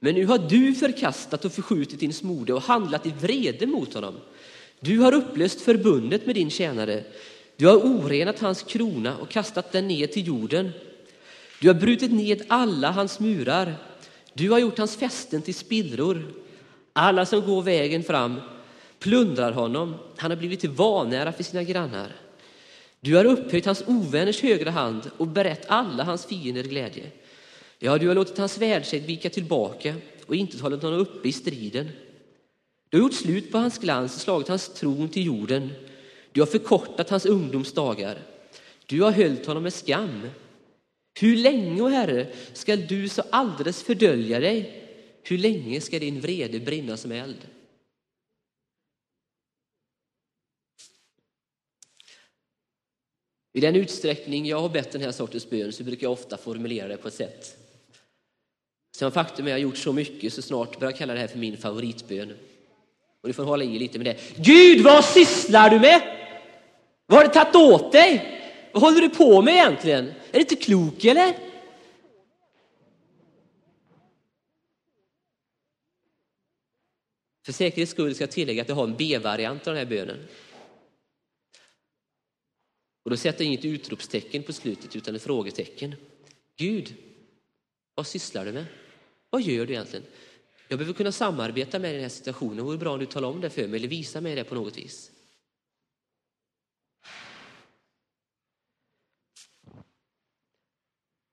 Men 0.00 0.14
nu 0.14 0.26
har 0.26 0.38
du 0.38 0.74
förkastat 0.74 1.44
och 1.44 1.52
förskjutit 1.52 2.00
din 2.00 2.12
smorde 2.12 2.52
och 2.52 2.62
handlat 2.62 3.06
i 3.06 3.14
vrede 3.20 3.66
mot 3.66 3.94
honom. 3.94 4.14
Du 4.80 4.98
har 4.98 5.14
upplöst 5.14 5.60
förbundet 5.60 6.26
med 6.26 6.34
din 6.34 6.50
tjänare. 6.50 7.04
Du 7.56 7.66
har 7.66 7.76
orenat 7.76 8.38
hans 8.38 8.62
krona 8.62 9.16
och 9.16 9.28
kastat 9.28 9.72
den 9.72 9.88
ner 9.88 10.06
till 10.06 10.26
jorden. 10.26 10.70
Du 11.60 11.68
har 11.68 11.74
brutit 11.74 12.12
ned 12.12 12.42
alla 12.48 12.90
hans 12.90 13.20
murar. 13.20 13.74
Du 14.32 14.50
har 14.50 14.58
gjort 14.58 14.78
hans 14.78 14.96
fästen 14.96 15.42
till 15.42 15.54
spillror. 15.54 16.32
Alla 16.92 17.26
som 17.26 17.46
går 17.46 17.62
vägen 17.62 18.04
fram 18.04 18.40
plundrar 18.98 19.52
honom. 19.52 19.94
Han 20.16 20.30
har 20.30 20.38
blivit 20.38 20.64
vanära 20.64 21.32
för 21.32 21.42
sina 21.42 21.62
grannar. 21.62 22.25
Du 23.06 23.16
har 23.16 23.24
upphöjt 23.24 23.66
hans 23.66 23.84
ovänners 23.86 24.42
högra 24.42 24.70
hand 24.70 25.10
och 25.16 25.26
berett 25.26 25.64
alla 25.68 26.04
hans 26.04 26.26
fiender 26.26 26.62
glädje. 26.62 27.10
Ja, 27.78 27.98
du 27.98 28.08
har 28.08 28.14
låtit 28.14 28.38
hans 28.38 28.58
världsägg 28.58 29.02
vika 29.02 29.30
tillbaka 29.30 29.94
och 30.26 30.36
inte 30.36 30.62
hållit 30.62 30.82
honom 30.82 31.00
uppe 31.00 31.28
i 31.28 31.32
striden. 31.32 31.88
Du 32.88 32.96
har 32.96 33.02
gjort 33.02 33.14
slut 33.14 33.52
på 33.52 33.58
hans 33.58 33.78
glans 33.78 34.14
och 34.14 34.20
slagit 34.20 34.48
hans 34.48 34.68
tron 34.68 35.08
till 35.08 35.26
jorden. 35.26 35.70
Du 36.32 36.40
har 36.40 36.46
förkortat 36.46 37.10
hans 37.10 37.26
ungdomsdagar. 37.26 38.18
Du 38.86 39.02
har 39.02 39.10
höljt 39.10 39.46
honom 39.46 39.62
med 39.62 39.74
skam. 39.74 40.28
Hur 41.20 41.36
länge, 41.36 41.82
o 41.82 41.88
Herre, 41.88 42.26
skall 42.52 42.86
du 42.86 43.08
så 43.08 43.22
alldeles 43.30 43.82
fördölja 43.82 44.40
dig? 44.40 44.82
Hur 45.22 45.38
länge 45.38 45.80
ska 45.80 45.98
din 45.98 46.20
vrede 46.20 46.60
brinna 46.60 46.96
som 46.96 47.12
eld? 47.12 47.38
I 53.56 53.60
den 53.60 53.76
utsträckning 53.76 54.46
jag 54.46 54.60
har 54.60 54.68
bett 54.68 54.92
den 54.92 55.02
här 55.02 55.12
sortens 55.12 55.50
bön 55.50 55.72
så 55.72 55.84
brukar 55.84 56.04
jag 56.04 56.12
ofta 56.12 56.36
formulera 56.36 56.88
det 56.88 56.96
på 56.96 57.08
ett 57.08 57.14
sätt. 57.14 57.56
Sen 58.96 59.12
faktum 59.12 59.46
är 59.46 59.48
att 59.48 59.50
jag 59.50 59.54
har 59.54 59.62
gjort 59.62 59.76
så 59.76 59.92
mycket 59.92 60.32
så 60.32 60.42
snart 60.42 60.78
börjar 60.78 60.90
jag 60.90 60.98
kalla 60.98 61.14
det 61.14 61.20
här 61.20 61.26
för 61.26 61.38
min 61.38 61.56
favoritbön. 61.56 62.30
Och 63.20 63.28
du 63.28 63.32
får 63.32 63.44
hålla 63.44 63.64
i 63.64 63.78
lite 63.78 63.98
med 63.98 64.06
det. 64.06 64.16
Gud, 64.36 64.84
vad 64.84 65.04
sysslar 65.04 65.70
du 65.70 65.80
med? 65.80 66.02
Vad 67.06 67.18
har 67.18 67.24
du 67.24 67.32
tagit 67.32 67.56
åt 67.56 67.92
dig? 67.92 68.40
Vad 68.72 68.82
håller 68.82 69.00
du 69.00 69.08
på 69.08 69.42
med 69.42 69.54
egentligen? 69.54 70.06
Är 70.06 70.32
du 70.32 70.40
inte 70.40 70.56
klok 70.56 71.04
eller? 71.04 71.34
För 77.44 77.52
säkerhets 77.52 77.92
skull 77.92 78.14
ska 78.14 78.22
jag 78.22 78.30
tillägga 78.30 78.62
att 78.62 78.68
jag 78.68 78.76
har 78.76 78.84
en 78.84 78.96
B-variant 78.96 79.66
av 79.66 79.74
den 79.74 79.88
här 79.88 79.96
bönen. 79.96 80.18
Och 83.06 83.10
då 83.10 83.16
sätter 83.16 83.44
jag 83.44 83.46
inget 83.46 83.64
utropstecken 83.64 84.42
på 84.42 84.52
slutet 84.52 84.96
utan 84.96 85.14
ett 85.14 85.22
frågetecken. 85.22 85.94
Gud, 86.56 86.94
vad 87.94 88.06
sysslar 88.06 88.44
du 88.44 88.52
med? 88.52 88.66
Vad 89.30 89.42
gör 89.42 89.66
du 89.66 89.72
egentligen? 89.72 90.06
Jag 90.68 90.78
behöver 90.78 90.94
kunna 90.94 91.12
samarbeta 91.12 91.78
med 91.78 91.94
den 91.94 92.02
här 92.02 92.08
situationen. 92.08 92.56
Det 92.56 92.62
vore 92.62 92.78
bra 92.78 92.92
om 92.92 92.98
du 92.98 93.06
talar 93.06 93.28
om 93.28 93.40
det 93.40 93.50
för 93.50 93.68
mig 93.68 93.78
eller 93.78 93.88
visar 93.88 94.20
mig 94.20 94.34
det 94.34 94.44
på 94.44 94.54
något 94.54 94.78
vis. 94.78 95.12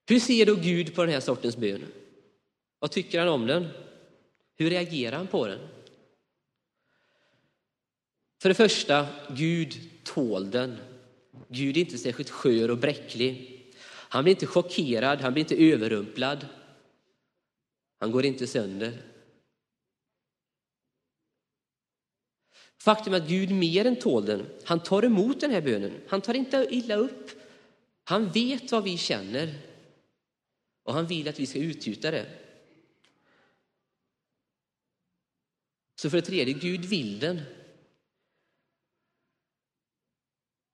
Hur 0.08 0.20
ser 0.20 0.46
då 0.46 0.56
Gud 0.56 0.96
på 0.96 1.02
den 1.04 1.14
här 1.14 1.20
sortens 1.20 1.58
bön? 1.58 1.86
Vad 2.80 2.92
tycker 2.92 3.20
han 3.20 3.28
om 3.28 3.48
den? 3.48 3.68
Hur 4.56 4.70
reagerar 4.70 5.18
han 5.18 5.28
på 5.28 5.48
den? 5.48 5.68
För 8.42 8.50
det 8.50 8.56
första, 8.56 9.08
Gud 9.30 9.90
tål 10.04 10.52
den. 10.52 10.93
Gud 11.54 11.78
är 11.78 11.82
inte 11.82 11.98
särskilt 11.98 12.30
skör 12.30 12.72
och 12.72 12.78
bräcklig. 12.78 13.64
Han 13.86 14.24
blir 14.24 14.34
inte 14.34 14.46
chockerad, 14.46 15.22
han 15.22 15.34
blir 15.34 15.44
inte 15.44 15.64
överrumplad. 15.64 16.48
Han 18.00 18.12
går 18.12 18.26
inte 18.26 18.48
sönder. 18.48 19.02
Faktum 22.78 23.14
är 23.14 23.18
att 23.18 23.28
Gud 23.28 23.52
mer 23.52 23.86
än 23.86 24.00
tål 24.00 24.26
den. 24.26 24.46
Han 24.64 24.84
tar 24.84 25.04
emot 25.06 25.42
den 25.42 25.52
här 25.52 25.62
bönen. 25.62 26.02
Han 26.08 26.22
tar 26.22 26.34
inte 26.34 26.68
illa 26.72 26.96
upp. 26.96 27.32
Han 28.04 28.32
vet 28.32 28.72
vad 28.72 28.84
vi 28.84 28.98
känner 28.98 29.56
och 30.84 30.94
han 30.94 31.08
vill 31.08 31.28
att 31.28 31.40
vi 31.40 31.46
ska 31.46 31.60
utgjuta 31.60 32.12
det. 32.12 32.26
Så 35.96 36.10
för 36.10 36.18
det 36.18 36.26
tredje, 36.26 36.54
Gud 36.54 36.86
vill 36.86 37.20
den. 37.20 37.42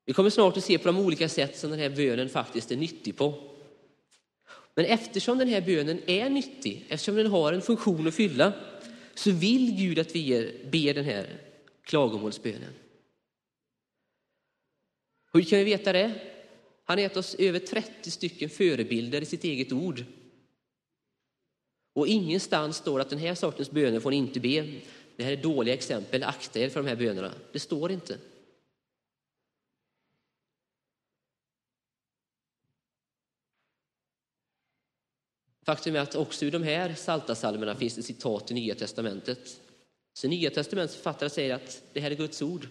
Vi 0.10 0.14
kommer 0.14 0.30
snart 0.30 0.58
att 0.58 0.64
se 0.64 0.78
på 0.78 0.88
de 0.88 1.00
olika 1.00 1.30
sätt 1.30 1.58
som 1.58 1.70
den 1.70 1.80
här 1.80 1.90
bönen 1.90 2.30
faktiskt 2.30 2.72
är 2.72 2.78
nyttig 2.78 3.18
på. 3.18 3.34
Men 4.76 4.86
eftersom 4.86 5.38
den 5.38 5.48
här 5.48 5.62
bönen 5.62 6.02
är 6.06 6.30
nyttig, 6.30 6.86
eftersom 6.90 7.16
den 7.16 7.28
har 7.28 7.54
en 7.54 7.62
funktion 7.62 8.08
att 8.08 8.16
fylla, 8.16 8.54
så 9.14 9.32
vill 9.32 9.76
Gud 9.76 10.00
att 10.00 10.16
vi 10.16 10.58
ber 10.72 10.94
den 10.94 11.06
här 11.06 11.42
klagomålsbönen. 11.84 12.74
Hur 15.34 15.42
kan 15.42 15.60
vi 15.60 15.66
veta 15.66 15.94
det? 15.94 16.12
Han 16.86 16.98
har 16.98 17.02
gett 17.04 17.18
oss 17.18 17.36
över 17.36 17.60
30 17.60 18.12
stycken 18.12 18.50
förebilder 18.50 19.22
i 19.22 19.26
sitt 19.26 19.44
eget 19.44 19.72
ord. 19.72 20.04
Och 21.94 22.08
ingenstans 22.08 22.78
står 22.78 23.00
att 23.00 23.10
den 23.10 23.20
här 23.20 23.36
sortens 23.36 23.72
böner 23.72 24.00
får 24.00 24.12
ni 24.12 24.18
inte 24.18 24.40
be. 24.40 24.82
Det 25.16 25.24
här 25.24 25.32
är 25.32 25.44
dåliga 25.44 25.74
exempel, 25.74 26.24
akta 26.24 26.60
er 26.60 26.70
för 26.70 26.84
de 26.84 26.90
här 26.90 26.96
bönerna. 26.96 27.32
Det 27.52 27.60
står 27.60 27.92
inte. 27.92 28.18
Faktum 35.66 35.96
är 35.96 36.00
att 36.00 36.16
också 36.16 36.46
ur 36.46 36.52
de 36.52 36.64
här 36.64 36.96
saltasalmerna 36.96 37.76
finns 37.76 37.96
det 37.96 38.04
citat 38.04 38.52
i 38.52 38.54
Nya 38.54 38.76
Testamentet. 38.76 39.60
Så 40.14 40.28
Nya 40.28 40.50
Testamentets 40.50 40.96
författare 40.96 41.30
säger 41.30 41.56
att 41.56 41.84
det 41.94 42.00
här 42.00 42.12
är 42.12 42.16
Guds 42.16 42.42
ord. 42.42 42.68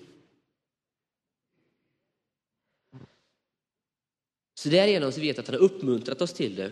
Så 4.54 4.68
därigenom 4.68 5.12
så 5.12 5.20
vet 5.20 5.36
vi 5.36 5.40
att 5.40 5.46
han 5.46 5.56
har 5.56 5.62
uppmuntrat 5.62 6.22
oss 6.22 6.32
till 6.32 6.56
det. 6.56 6.70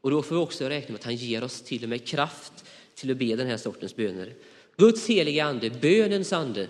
Och 0.00 0.10
då 0.10 0.22
får 0.22 0.34
vi 0.34 0.40
också 0.42 0.68
räkna 0.68 0.92
med 0.92 0.98
att 0.98 1.04
han 1.04 1.16
ger 1.16 1.44
oss 1.44 1.62
till 1.62 1.82
och 1.82 1.88
med 1.88 2.06
kraft 2.06 2.64
till 2.94 3.10
att 3.10 3.16
be 3.16 3.36
den 3.36 3.46
här 3.46 3.56
sortens 3.56 3.96
böner. 3.96 4.34
Guds 4.76 5.06
heliga 5.06 5.44
ande, 5.44 5.70
bönens 5.70 6.32
ande, 6.32 6.68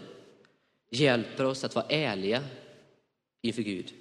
hjälper 0.90 1.44
oss 1.44 1.64
att 1.64 1.74
vara 1.74 1.86
ärliga 1.88 2.44
inför 3.42 3.62
Gud. 3.62 3.94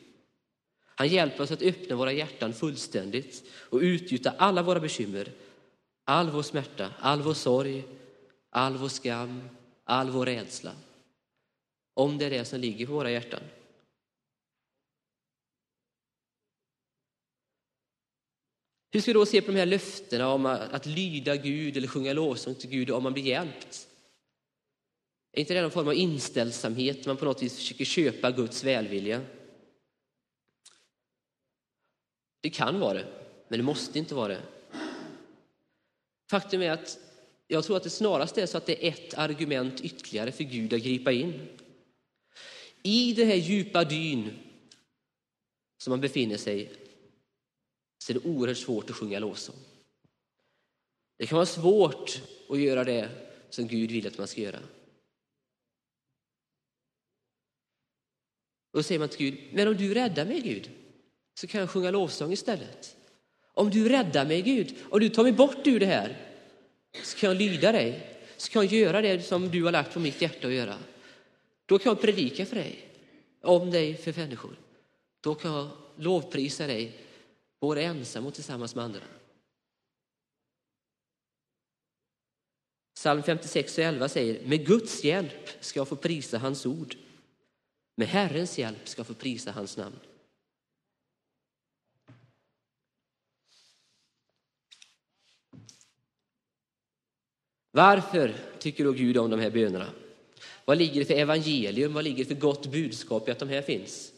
Han 1.00 1.08
hjälper 1.08 1.44
oss 1.44 1.52
att 1.52 1.62
öppna 1.62 1.96
våra 1.96 2.12
hjärtan 2.12 2.54
fullständigt 2.54 3.44
och 3.70 3.80
utgjuta 3.80 4.30
alla 4.30 4.64
våra 4.64 4.80
bekymmer, 4.80 5.32
all 6.04 6.30
vår 6.30 6.42
smärta, 6.42 6.94
all 7.00 7.22
vår 7.22 7.34
sorg, 7.34 7.84
all 8.50 8.78
vår 8.78 8.88
skam, 8.88 9.50
all 9.84 10.10
vår 10.10 10.26
rädsla. 10.26 10.72
Om 11.94 12.18
det 12.18 12.26
är 12.26 12.30
det 12.30 12.46
som 12.46 12.60
ligger 12.60 12.86
på 12.86 12.92
våra 12.92 13.12
hjärtan. 13.12 13.40
Hur 18.92 19.02
ska 19.02 19.10
vi 19.10 19.14
då 19.14 19.26
se 19.26 19.42
på 19.42 19.52
de 19.52 19.58
här 19.58 19.66
löftena 19.66 20.28
om 20.28 20.46
att 20.46 20.86
lyda 20.86 21.36
Gud 21.36 21.78
eller 21.78 21.88
sjunga 21.88 22.14
lovsång 22.14 22.56
till 22.56 22.70
Gud 22.70 22.92
om 22.92 23.04
man 23.04 23.14
blir 23.14 23.24
hjälpt? 23.24 23.88
Är 25.32 25.40
inte 25.40 25.54
det 25.54 25.62
någon 25.62 25.72
form 25.72 25.88
av 25.88 25.94
inställsamhet, 25.94 27.06
man 27.06 27.18
på 27.18 27.26
något 27.26 27.44
vis 27.44 27.56
försöker 27.56 27.86
köpa 27.86 28.32
Guds 28.32 28.64
välvilja? 28.64 29.22
Det 32.48 32.52
kan 32.52 32.80
vara 32.80 32.94
det, 32.94 33.08
men 33.48 33.60
det 33.60 33.64
måste 33.64 34.00
inte 34.00 34.16
vara 34.16 34.28
det. 34.28 34.42
Faktum 36.30 36.62
är 36.62 36.72
att 36.72 37.00
jag 37.48 37.64
tror 37.64 37.78
att 37.78 37.84
det 37.84 37.90
snarast 37.90 38.38
är 38.38 38.46
så 38.46 38.58
att 38.58 38.66
det 38.66 38.88
är 38.88 38.92
ett 38.92 39.14
argument 39.14 39.82
ytterligare 39.82 40.32
för 40.32 40.44
Gud 40.44 40.74
att 40.74 40.82
gripa 40.82 41.12
in. 41.12 41.48
I 42.84 43.14
det 43.14 43.26
här 43.26 43.36
djupa 43.36 43.84
dyn 43.84 44.40
som 45.78 45.92
man 45.92 46.02
befinner 46.02 46.38
sig 46.38 46.72
så 47.98 48.12
är 48.12 48.14
det 48.14 48.30
oerhört 48.30 48.58
svårt 48.58 48.90
att 48.90 48.96
sjunga 48.96 49.20
lovsång. 49.20 49.60
Det 51.18 51.26
kan 51.26 51.36
vara 51.36 51.46
svårt 51.46 52.22
att 52.50 52.60
göra 52.60 52.84
det 52.84 53.10
som 53.50 53.68
Gud 53.68 53.92
vill 53.92 54.08
att 54.08 54.18
man 54.18 54.28
ska 54.28 54.42
göra. 54.42 54.60
Då 58.74 58.84
säger 58.84 59.00
man 59.00 59.10
till 59.10 59.32
Gud, 59.32 59.54
men 59.54 59.68
om 59.68 59.78
du 59.78 59.94
räddar 59.94 60.26
mig 60.26 60.42
Gud, 60.42 60.87
så 61.38 61.48
kan 61.48 61.62
jag 61.62 61.70
sjunga 61.70 61.92
lovsång 61.92 62.32
istället. 62.32 62.98
Om 63.54 63.70
du 63.70 63.90
räddar 63.90 64.26
mig 64.26 64.42
Gud, 64.42 64.76
och 64.90 65.00
du 65.00 65.10
tar 65.10 65.24
mig 65.24 65.32
bort 65.32 65.68
ur 65.68 65.80
det 65.80 65.86
här, 65.86 66.18
så 67.04 67.18
kan 67.18 67.30
jag 67.30 67.38
lyda 67.38 67.72
dig. 67.72 68.18
Så 68.38 68.52
kan 68.52 68.64
jag 68.64 68.74
göra 68.74 69.02
det 69.02 69.22
som 69.22 69.50
du 69.50 69.64
har 69.64 69.72
lagt 69.72 69.94
på 69.94 70.00
mitt 70.00 70.22
hjärta 70.22 70.48
att 70.48 70.54
göra. 70.54 70.78
Då 71.66 71.80
kan 71.80 71.90
jag 71.90 72.02
predika 72.02 72.46
för 72.46 72.56
dig, 72.56 72.88
om 73.42 73.72
dig 73.72 73.98
för 73.98 74.14
människor. 74.14 74.60
Då 75.22 75.36
kan 75.36 75.54
jag 75.54 75.70
lovprisa 75.96 76.68
dig, 76.68 76.96
både 77.60 77.84
ensam 77.84 78.26
och 78.26 78.34
tillsammans 78.34 78.76
med 78.76 78.86
andra. 78.86 79.02
Psalm 82.96 83.24
56 83.24 83.78
och 83.78 83.84
11 83.84 84.10
säger, 84.10 84.48
med 84.48 84.66
Guds 84.66 85.04
hjälp 85.04 85.50
ska 85.60 85.80
jag 85.80 85.88
få 85.88 85.96
prisa 85.96 86.38
hans 86.38 86.66
ord. 86.66 86.96
Med 87.96 88.08
Herrens 88.08 88.58
hjälp 88.58 88.88
ska 88.88 89.00
jag 89.00 89.08
få 89.08 89.14
prisa 89.14 89.52
hans 89.52 89.78
namn. 89.78 90.00
Varför 97.78 98.36
tycker 98.60 98.84
då 98.84 98.92
Gud 98.92 99.18
om 99.18 99.30
de 99.30 99.40
här 99.40 99.50
bönerna? 99.50 99.90
Vad 100.66 100.78
ligger 100.78 101.00
det 101.00 101.06
för 101.06 101.14
evangelium, 101.14 101.94
vad 101.94 102.04
ligger 102.04 102.24
det 102.24 102.26
för 102.26 102.42
gott 102.42 102.72
budskap 102.72 103.28
i 103.28 103.32
att 103.32 103.40
de 103.40 103.50
här 103.50 103.62
finns? 103.62 104.14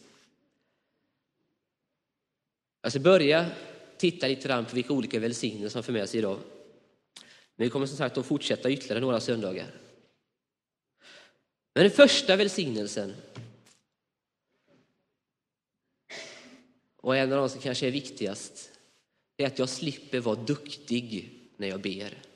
Jag 2.81 2.91
ska 2.91 2.99
börja 2.99 3.51
titta 3.97 4.27
lite 4.27 4.47
grann 4.47 4.65
på 4.65 4.75
vilka 4.75 4.93
olika 4.93 5.19
välsignelser 5.19 5.69
som 5.69 5.83
för 5.83 5.93
med 5.93 6.09
sig 6.09 6.17
idag. 6.17 6.39
Men 7.55 7.65
vi 7.65 7.69
kommer 7.69 7.85
som 7.85 7.97
sagt 7.97 8.17
att 8.17 8.25
fortsätta 8.25 8.71
ytterligare 8.71 8.99
några 8.99 9.19
söndagar. 9.19 9.71
Men 11.73 11.83
den 11.83 11.91
första 11.91 12.35
välsignelsen 12.35 13.15
och 16.95 17.17
en 17.17 17.33
av 17.33 17.37
de 17.39 17.49
som 17.49 17.61
kanske 17.61 17.87
är 17.87 17.91
viktigast, 17.91 18.71
är 19.37 19.47
att 19.47 19.59
jag 19.59 19.69
slipper 19.69 20.19
vara 20.19 20.35
duktig 20.35 21.31
när 21.57 21.67
jag 21.67 21.81
ber. 21.81 22.28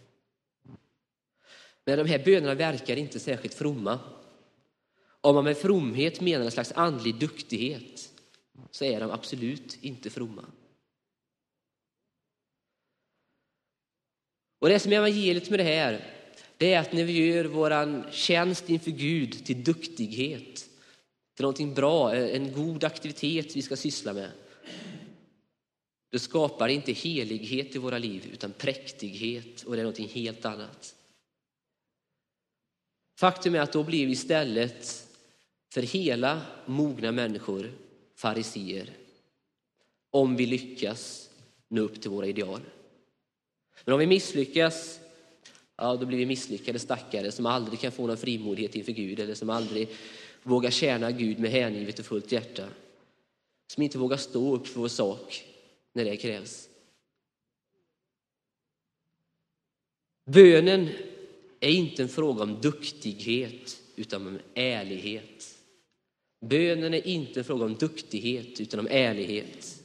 Men 1.85 1.97
de 1.97 2.07
här 2.07 2.25
bönerna 2.25 2.55
verkar 2.55 2.95
inte 2.95 3.19
särskilt 3.19 3.53
fromma. 3.53 3.99
Om 5.21 5.35
man 5.35 5.43
med 5.43 5.57
fromhet 5.57 6.21
menar 6.21 6.45
en 6.45 6.51
slags 6.51 6.71
andlig 6.71 7.15
duktighet 7.15 8.13
så 8.71 8.85
är 8.85 8.99
de 8.99 9.11
absolut 9.11 9.77
inte 9.81 10.09
fromma. 10.09 10.45
Och 14.59 14.69
det 14.69 14.79
som 14.79 14.91
är 14.91 14.97
evangeliet 14.97 15.49
med 15.49 15.59
det 15.59 15.63
här, 15.63 16.05
det 16.57 16.73
är 16.73 16.79
att 16.79 16.93
när 16.93 17.03
vi 17.03 17.25
gör 17.25 17.45
vår 17.45 18.11
tjänst 18.11 18.69
inför 18.69 18.91
Gud 18.91 19.45
till 19.45 19.63
duktighet, 19.63 20.55
till 21.35 21.43
någonting 21.43 21.73
bra, 21.73 22.15
en 22.15 22.53
god 22.53 22.83
aktivitet 22.83 23.55
vi 23.55 23.61
ska 23.61 23.75
syssla 23.75 24.13
med, 24.13 24.31
då 26.11 26.19
skapar 26.19 26.67
det 26.67 26.73
inte 26.73 26.91
helighet 26.91 27.75
i 27.75 27.79
våra 27.79 27.97
liv 27.97 28.29
utan 28.33 28.51
präktighet 28.51 29.63
och 29.63 29.73
det 29.73 29.79
är 29.79 29.83
någonting 29.83 30.07
helt 30.07 30.45
annat. 30.45 30.95
Faktum 33.23 33.55
är 33.55 33.59
att 33.59 33.73
då 33.73 33.83
blir 33.83 34.05
vi 34.05 34.11
istället 34.11 35.07
för 35.73 35.81
hela 35.81 36.41
mogna 36.65 37.11
människor 37.11 37.71
fariseer. 38.15 38.89
Om 40.09 40.35
vi 40.35 40.45
lyckas 40.45 41.29
nå 41.67 41.81
upp 41.81 42.01
till 42.01 42.11
våra 42.11 42.27
ideal. 42.27 42.61
Men 43.85 43.93
om 43.93 43.99
vi 43.99 44.07
misslyckas, 44.07 44.99
ja 45.75 45.95
då 45.95 46.05
blir 46.05 46.17
vi 46.17 46.25
misslyckade 46.25 46.79
stackare 46.79 47.31
som 47.31 47.45
aldrig 47.45 47.79
kan 47.79 47.91
få 47.91 48.07
någon 48.07 48.17
frimodighet 48.17 48.75
inför 48.75 48.91
Gud 48.91 49.19
eller 49.19 49.35
som 49.35 49.49
aldrig 49.49 49.89
vågar 50.43 50.71
tjäna 50.71 51.11
Gud 51.11 51.39
med 51.39 51.51
hängivet 51.51 51.99
och 51.99 52.05
fullt 52.05 52.31
hjärta. 52.31 52.67
Som 53.67 53.83
inte 53.83 53.97
vågar 53.97 54.17
stå 54.17 54.55
upp 54.55 54.67
för 54.67 54.79
vår 54.79 54.87
sak 54.87 55.45
när 55.93 56.05
det 56.05 56.17
krävs. 56.17 56.69
Bönen 60.25 60.89
är 61.63 61.69
inte 61.69 62.03
en 62.03 62.09
fråga 62.09 62.43
om 62.43 62.61
duktighet 62.61 63.81
utan 63.95 64.27
om 64.27 64.39
ärlighet. 64.53 65.57
Bönen 66.41 66.93
är 66.93 67.07
inte 67.07 67.39
en 67.39 67.43
fråga 67.43 67.65
om 67.65 67.75
duktighet 67.75 68.61
utan 68.61 68.79
om 68.79 68.87
ärlighet. 68.91 69.83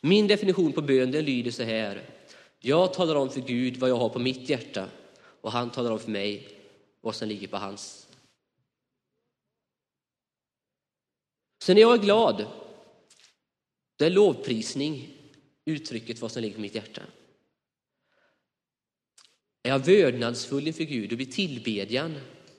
Min 0.00 0.28
definition 0.28 0.72
på 0.72 0.82
bön 0.82 1.10
den 1.10 1.24
lyder 1.24 1.50
så 1.50 1.62
här. 1.62 2.10
Jag 2.58 2.94
talar 2.94 3.14
om 3.14 3.30
för 3.30 3.40
Gud 3.40 3.76
vad 3.76 3.90
jag 3.90 3.96
har 3.96 4.08
på 4.08 4.18
mitt 4.18 4.48
hjärta 4.48 4.88
och 5.40 5.52
han 5.52 5.70
talar 5.70 5.90
om 5.90 5.98
för 5.98 6.10
mig 6.10 6.48
vad 7.00 7.14
som 7.14 7.28
ligger 7.28 7.48
på 7.48 7.56
hans. 7.56 8.06
Så 11.58 11.74
när 11.74 11.80
jag 11.80 11.94
är 11.94 12.02
glad, 12.02 12.46
då 13.96 14.04
är 14.04 14.10
lovprisning 14.10 15.08
uttrycket 15.64 16.20
vad 16.20 16.32
som 16.32 16.42
ligger 16.42 16.54
på 16.54 16.60
mitt 16.60 16.74
hjärta. 16.74 17.02
Är 19.66 19.70
jag 19.70 19.78
vördnadsfull 19.78 20.66
inför 20.66 20.84
Gud, 20.84 21.10
då 21.10 21.16
blir 21.16 21.26
tillbedjan 21.26 22.14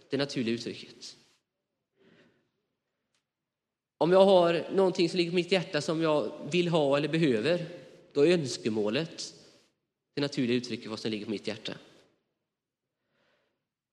det 0.10 0.18
naturliga 0.18 0.56
uttrycket. 0.56 1.16
Om 3.98 4.12
jag 4.12 4.26
har 4.26 4.68
någonting 4.74 5.10
som 5.10 5.18
ligger 5.18 5.32
på 5.32 5.36
mitt 5.36 5.52
hjärta 5.52 5.82
som 5.82 6.02
jag 6.02 6.50
vill 6.52 6.68
ha 6.68 6.98
eller 6.98 7.08
behöver, 7.08 7.66
då 8.14 8.22
är 8.22 8.34
önskemålet 8.34 9.34
det 10.14 10.22
naturliga 10.22 10.58
uttrycket 10.58 10.90
vad 10.90 11.00
som 11.00 11.12
ligger 11.12 11.26
på 11.26 11.32
mitt 11.32 11.48
hjärta. 11.48 11.74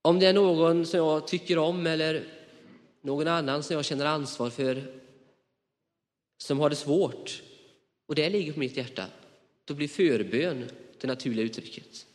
Om 0.03 0.19
det 0.19 0.27
är 0.27 0.33
någon 0.33 0.87
som 0.87 0.99
jag 0.99 1.29
tycker 1.29 1.59
om 1.59 1.87
eller 1.87 2.25
någon 3.01 3.29
annan 3.29 3.63
som 3.63 3.77
jag 3.77 3.85
känner 3.85 4.07
ansvar 4.07 4.51
för 4.51 5.01
som 6.39 6.59
har 6.59 6.71
det 6.71 6.77
svårt 6.77 7.43
och 8.07 8.15
det 8.15 8.31
ligger 8.31 8.53
på 8.53 8.59
mitt 8.59 8.77
hjärta, 8.77 9.07
då 9.65 9.75
blir 9.75 9.89
förbön 9.89 10.71
det 11.01 11.07
naturliga 11.07 11.45
uttrycket. 11.45 12.07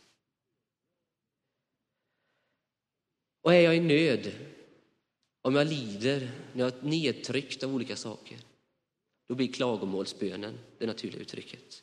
Och 3.48 3.54
är 3.54 3.60
jag 3.60 3.76
i 3.76 3.80
nöd, 3.80 4.32
om 5.42 5.54
jag 5.54 5.66
lider, 5.66 6.30
när 6.52 6.64
jag 6.64 6.74
är 6.74 6.82
nedtryckt 6.82 7.62
av 7.62 7.74
olika 7.74 7.96
saker, 7.96 8.38
då 9.28 9.34
blir 9.34 9.52
klagomålsbönen 9.52 10.58
det 10.78 10.86
naturliga 10.86 11.20
uttrycket. 11.20 11.82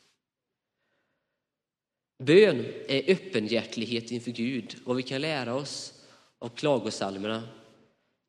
Bön 2.24 2.66
är 2.88 3.12
öppenhjärtlighet 3.12 4.12
inför 4.12 4.32
Gud. 4.32 4.76
Vad 4.84 4.96
vi 4.96 5.04
kan 5.04 5.22
lära 5.22 5.56
oss 5.56 6.04
av 6.40 6.50
klagosalmerna 6.50 7.50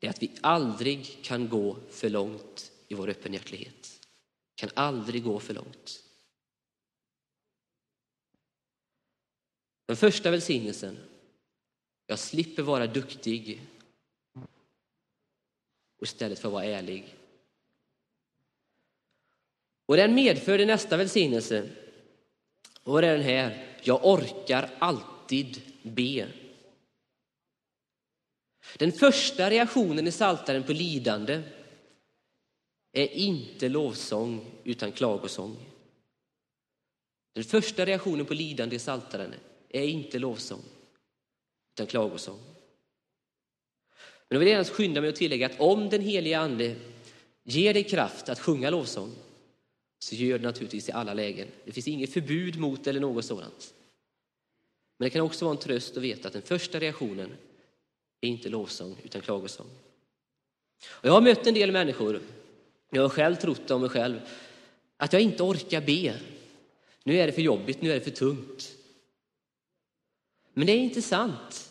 är 0.00 0.10
att 0.10 0.22
vi 0.22 0.32
aldrig 0.40 1.18
kan 1.22 1.48
gå 1.48 1.76
för 1.90 2.10
långt 2.10 2.72
i 2.88 2.94
vår 2.94 3.08
öppenhjärtlighet. 3.08 4.08
Kan 4.54 4.70
aldrig 4.74 5.24
gå 5.24 5.40
för 5.40 5.54
långt. 5.54 6.04
Den 9.86 9.96
första 9.96 10.30
välsignelsen, 10.30 10.98
jag 12.06 12.18
slipper 12.18 12.62
vara 12.62 12.86
duktig 12.86 13.62
och 15.98 16.06
istället 16.06 16.38
för 16.38 16.48
att 16.48 16.52
vara 16.52 16.64
ärlig. 16.64 17.14
Och 19.86 19.96
den 19.96 20.14
medförde 20.14 20.66
nästa 20.66 20.96
välsignelse. 20.96 21.70
Och 22.82 23.00
det 23.00 23.08
är 23.08 23.12
den 23.12 23.26
här, 23.26 23.76
jag 23.82 24.04
orkar 24.04 24.70
alltid 24.78 25.62
be. 25.82 26.28
Den 28.78 28.92
första 28.92 29.50
reaktionen 29.50 30.06
i 30.06 30.12
saltaren 30.12 30.62
på 30.62 30.72
lidande 30.72 31.42
är 32.92 33.06
inte 33.06 33.68
lovsång 33.68 34.46
utan 34.64 34.92
klagosång. 34.92 35.56
Den 37.32 37.44
första 37.44 37.86
reaktionen 37.86 38.26
på 38.26 38.34
lidande 38.34 38.76
i 38.76 38.78
saltaren 38.78 39.34
är 39.68 39.84
inte 39.84 40.18
lovsång 40.18 40.62
utan 41.76 41.86
klagosång. 41.86 42.38
Men 44.28 44.36
jag 44.36 44.38
vill 44.38 44.48
gärna 44.48 44.64
skynda 44.64 45.00
mig 45.00 45.10
att 45.10 45.16
tillägga 45.16 45.46
att 45.46 45.60
om 45.60 45.88
den 45.88 46.00
heliga 46.00 46.40
Ande 46.40 46.76
ger 47.44 47.74
dig 47.74 47.84
kraft 47.84 48.28
att 48.28 48.40
sjunga 48.40 48.70
lovsång 48.70 49.12
så 49.98 50.14
gör 50.14 50.38
det 50.38 50.44
naturligtvis 50.44 50.88
i 50.88 50.92
alla 50.92 51.14
lägen. 51.14 51.48
Det 51.64 51.72
finns 51.72 51.88
inget 51.88 52.12
förbud 52.12 52.58
mot 52.58 52.86
eller 52.86 53.00
något 53.00 53.24
sådant. 53.24 53.74
Men 54.98 55.06
det 55.06 55.10
kan 55.10 55.20
också 55.20 55.44
vara 55.44 55.54
en 55.54 55.62
tröst 55.62 55.96
att 55.96 56.02
veta 56.02 56.28
att 56.28 56.32
den 56.32 56.42
första 56.42 56.80
reaktionen 56.80 57.36
är 58.20 58.28
inte 58.28 58.48
lovsång 58.48 58.96
utan 59.02 59.20
klagosång. 59.22 59.70
Och 60.88 61.08
jag 61.08 61.12
har 61.12 61.20
mött 61.20 61.46
en 61.46 61.54
del 61.54 61.72
människor, 61.72 62.20
jag 62.90 63.02
har 63.02 63.08
själv 63.08 63.36
trott 63.36 63.70
om 63.70 63.80
mig 63.80 63.90
själv, 63.90 64.20
att 64.96 65.12
jag 65.12 65.22
inte 65.22 65.42
orkar 65.42 65.80
be. 65.80 66.20
Nu 67.04 67.16
är 67.16 67.26
det 67.26 67.32
för 67.32 67.42
jobbigt, 67.42 67.82
nu 67.82 67.90
är 67.90 67.94
det 67.94 68.00
för 68.00 68.10
tungt. 68.10 68.76
Men 70.58 70.66
det 70.66 70.72
är 70.72 70.78
inte 70.78 71.02
sant. 71.02 71.65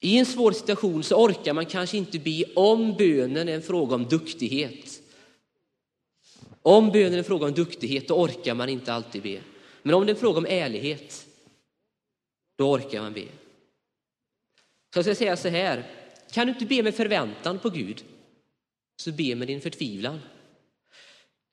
I 0.00 0.18
en 0.18 0.26
svår 0.26 0.52
situation 0.52 1.02
så 1.02 1.16
orkar 1.16 1.52
man 1.52 1.66
kanske 1.66 1.96
inte 1.96 2.18
be 2.18 2.44
om 2.54 2.96
bönen 2.96 3.48
är 3.48 3.54
en 3.54 3.62
fråga 3.62 3.94
om 3.94 4.08
duktighet. 4.08 5.02
Om 6.62 6.90
bönen 6.90 7.14
är 7.14 7.18
en 7.18 7.24
fråga 7.24 7.46
om 7.46 7.54
duktighet, 7.54 8.08
då 8.08 8.14
orkar 8.14 8.54
man 8.54 8.68
inte 8.68 8.92
alltid 8.92 9.22
be. 9.22 9.40
Men 9.82 9.94
om 9.94 10.06
det 10.06 10.10
är 10.10 10.14
en 10.14 10.20
fråga 10.20 10.38
om 10.38 10.46
ärlighet, 10.46 11.26
då 12.56 12.72
orkar 12.72 13.02
man 13.02 13.12
be. 13.12 13.24
Så 14.92 14.98
jag 14.98 15.04
ska 15.04 15.14
säga 15.14 15.36
så 15.36 15.48
här, 15.48 15.90
kan 16.30 16.46
du 16.46 16.52
inte 16.52 16.66
be 16.66 16.82
med 16.82 16.94
förväntan 16.94 17.58
på 17.58 17.70
Gud, 17.70 18.04
så 18.96 19.12
be 19.12 19.34
med 19.34 19.48
din 19.48 19.60
förtvivlan. 19.60 20.20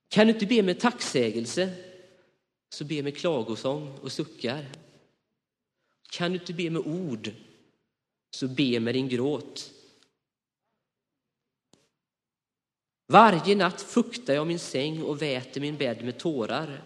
Kan 0.10 0.28
du 0.28 0.34
inte 0.34 0.46
be 0.46 0.64
med 0.64 0.80
tacksägelse, 0.80 1.70
så 2.70 2.86
be 2.86 3.04
med 3.04 3.18
klagosång 3.18 3.98
och 4.02 4.12
suckar. 4.12 4.66
Kan 6.12 6.32
du 6.32 6.40
inte 6.40 6.54
be 6.54 6.70
med 6.70 6.82
ord, 6.86 7.32
så 8.36 8.48
be 8.48 8.80
med 8.80 8.96
din 8.96 9.10
gråt. 9.10 9.74
Varje 13.08 13.56
natt 13.56 13.82
fuktar 13.82 14.34
jag 14.34 14.48
min 14.48 14.60
säng 14.60 15.04
och 15.04 15.22
väter 15.22 15.62
min 15.62 15.78
bädd 15.78 16.06
med 16.06 16.20
tårar. 16.20 16.84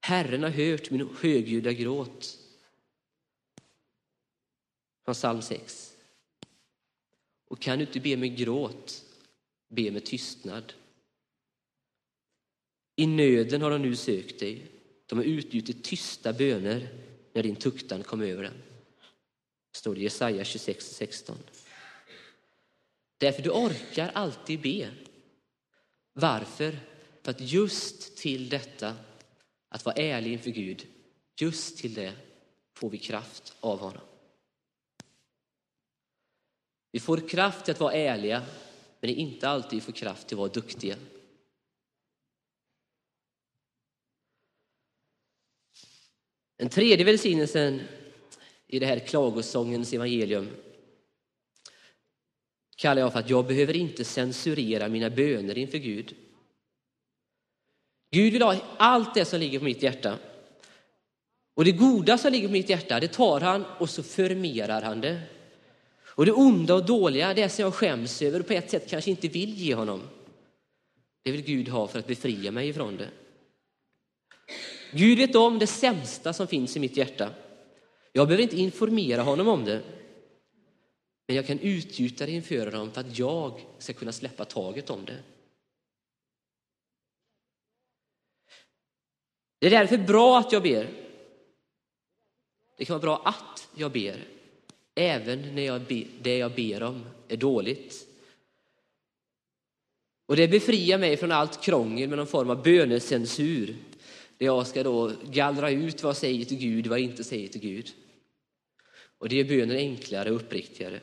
Herren 0.00 0.42
har 0.42 0.50
hört 0.50 0.90
min 0.90 1.08
högljudda 1.20 1.72
gråt. 1.72 2.38
Från 5.04 5.14
psalm 5.14 5.42
6. 5.42 5.96
Och 7.48 7.60
kan 7.60 7.78
du 7.78 7.84
inte 7.84 8.00
be 8.00 8.16
med 8.16 8.36
gråt, 8.36 9.04
be 9.68 9.90
med 9.90 10.04
tystnad. 10.04 10.72
I 12.96 13.06
nöden 13.06 13.62
har 13.62 13.70
de 13.70 13.82
nu 13.82 13.96
sökt 13.96 14.40
dig. 14.40 14.66
De 15.06 15.18
har 15.18 15.24
utgjutit 15.24 15.84
tysta 15.84 16.32
böner 16.32 16.88
när 17.32 17.42
din 17.42 17.56
tuktan 17.56 18.02
kom 18.02 18.20
över 18.20 18.42
dem. 18.42 18.54
Står 19.78 19.94
det 19.94 20.00
i 20.00 20.04
Jesaja 20.04 20.44
26 20.44 20.86
16. 20.86 21.38
Därför 23.18 23.42
du 23.42 23.50
orkar 23.50 24.10
alltid 24.14 24.60
be. 24.60 24.90
Varför? 26.12 26.78
För 27.22 27.30
att 27.30 27.40
just 27.40 28.16
till 28.16 28.48
detta, 28.48 28.96
att 29.68 29.84
vara 29.84 29.94
ärlig 29.94 30.32
inför 30.32 30.50
Gud, 30.50 30.86
just 31.40 31.78
till 31.78 31.94
det 31.94 32.12
får 32.74 32.90
vi 32.90 32.98
kraft 32.98 33.56
av 33.60 33.78
honom. 33.78 34.02
Vi 36.92 37.00
får 37.00 37.28
kraft 37.28 37.64
till 37.64 37.72
att 37.72 37.80
vara 37.80 37.92
ärliga, 37.92 38.38
men 39.00 39.08
det 39.08 39.20
är 39.20 39.22
inte 39.22 39.48
alltid 39.48 39.78
vi 39.78 39.80
får 39.80 39.92
kraft 39.92 40.28
till 40.28 40.34
att 40.34 40.38
vara 40.38 40.52
duktiga. 40.52 40.96
Den 46.56 46.68
tredje 46.68 47.04
välsignelsen 47.04 47.80
i 48.68 48.78
det 48.78 48.86
här 48.86 48.98
klagosångens 48.98 49.92
evangelium 49.92 50.48
kallar 52.76 53.02
jag 53.02 53.12
för 53.12 53.18
att 53.18 53.30
jag 53.30 53.46
behöver 53.46 53.76
inte 53.76 54.04
censurera 54.04 54.88
mina 54.88 55.10
böner 55.10 55.58
inför 55.58 55.78
Gud. 55.78 56.14
Gud 58.10 58.32
vill 58.32 58.42
ha 58.42 58.56
allt 58.76 59.14
det 59.14 59.24
som 59.24 59.40
ligger 59.40 59.58
på 59.58 59.64
mitt 59.64 59.82
hjärta. 59.82 60.18
Och 61.54 61.64
det 61.64 61.72
goda 61.72 62.18
som 62.18 62.32
ligger 62.32 62.48
på 62.48 62.52
mitt 62.52 62.68
hjärta, 62.68 63.00
det 63.00 63.08
tar 63.08 63.40
han 63.40 63.64
och 63.78 63.90
så 63.90 64.02
förmerar 64.02 64.82
han 64.82 65.00
det. 65.00 65.20
Och 66.04 66.26
det 66.26 66.32
onda 66.32 66.74
och 66.74 66.86
dåliga, 66.86 67.34
det 67.34 67.48
som 67.48 67.62
jag 67.62 67.74
skäms 67.74 68.22
över 68.22 68.40
och 68.40 68.46
på 68.46 68.52
ett 68.52 68.70
sätt 68.70 68.90
kanske 68.90 69.10
inte 69.10 69.28
vill 69.28 69.54
ge 69.54 69.74
honom, 69.74 70.02
det 71.22 71.32
vill 71.32 71.42
Gud 71.42 71.68
ha 71.68 71.88
för 71.88 71.98
att 71.98 72.06
befria 72.06 72.50
mig 72.50 72.68
ifrån 72.68 72.96
det. 72.96 73.08
Gud 74.92 75.18
vet 75.18 75.36
om 75.36 75.58
det 75.58 75.66
sämsta 75.66 76.32
som 76.32 76.46
finns 76.46 76.76
i 76.76 76.80
mitt 76.80 76.96
hjärta. 76.96 77.30
Jag 78.18 78.28
behöver 78.28 78.42
inte 78.42 78.56
informera 78.56 79.22
honom 79.22 79.48
om 79.48 79.64
det. 79.64 79.82
Men 81.26 81.36
jag 81.36 81.46
kan 81.46 81.58
utgjuta 81.58 82.26
det 82.26 82.32
inför 82.32 82.66
honom 82.66 82.90
för 82.92 83.00
att 83.00 83.18
jag 83.18 83.66
ska 83.78 83.92
kunna 83.92 84.12
släppa 84.12 84.44
taget 84.44 84.90
om 84.90 85.04
det. 85.04 85.22
Det 89.58 89.66
är 89.66 89.70
därför 89.70 89.98
bra 89.98 90.38
att 90.38 90.52
jag 90.52 90.62
ber. 90.62 90.90
Det 92.76 92.84
kan 92.84 92.94
vara 92.94 93.02
bra 93.02 93.22
att 93.24 93.68
jag 93.74 93.92
ber, 93.92 94.24
även 94.94 95.54
när 95.54 95.62
jag 95.62 95.82
be, 95.82 96.04
det 96.22 96.38
jag 96.38 96.54
ber 96.54 96.82
om 96.82 97.06
är 97.28 97.36
dåligt. 97.36 98.06
Och 100.26 100.36
det 100.36 100.48
befriar 100.48 100.98
mig 100.98 101.16
från 101.16 101.32
allt 101.32 101.62
krångel 101.62 102.08
med 102.08 102.18
någon 102.18 102.26
form 102.26 102.50
av 102.50 102.62
bönecensur. 102.62 103.76
Där 104.38 104.46
jag 104.46 104.66
ska 104.66 104.82
då 104.82 105.12
gallra 105.30 105.70
ut 105.70 106.02
vad 106.02 106.10
jag 106.10 106.16
säger 106.16 106.44
till 106.44 106.58
Gud 106.58 106.86
och 106.86 106.90
vad 106.90 106.98
jag 106.98 107.10
inte 107.10 107.24
säger 107.24 107.48
till 107.48 107.60
Gud. 107.60 107.94
Och 109.18 109.28
det 109.28 109.36
gör 109.36 109.44
bönen 109.44 109.76
enklare 109.76 110.30
och 110.30 110.36
uppriktigare. 110.36 111.00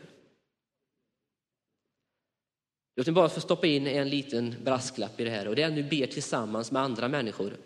Låt 2.96 3.08
mig 3.08 3.14
bara 3.14 3.30
få 3.30 3.42
stoppa 3.42 3.68
in 3.68 3.88
en 3.88 4.10
liten 4.10 4.56
brasklapp 4.64 5.20
i 5.20 5.24
det 5.24 5.30
här 5.30 5.48
och 5.48 5.56
det 5.56 5.62
är 5.62 5.68
att 5.68 5.76
du 5.76 5.84
ber 5.84 6.08
tillsammans 6.08 6.72
med 6.72 6.82
andra 6.82 7.08
människor. 7.08 7.58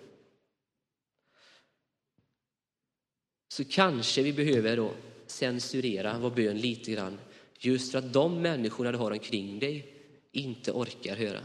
Så 3.53 3.65
kanske 3.65 4.23
vi 4.23 4.33
behöver 4.33 4.77
då 4.77 4.93
censurera 5.25 6.19
vår 6.19 6.31
bön 6.31 6.57
lite 6.57 6.91
grann 6.91 7.19
just 7.59 7.91
för 7.91 7.99
att 7.99 8.13
de 8.13 8.41
människorna 8.41 8.91
du 8.91 8.97
har 8.97 9.11
omkring 9.11 9.59
dig 9.59 9.93
inte 10.31 10.71
orkar 10.71 11.15
höra. 11.15 11.43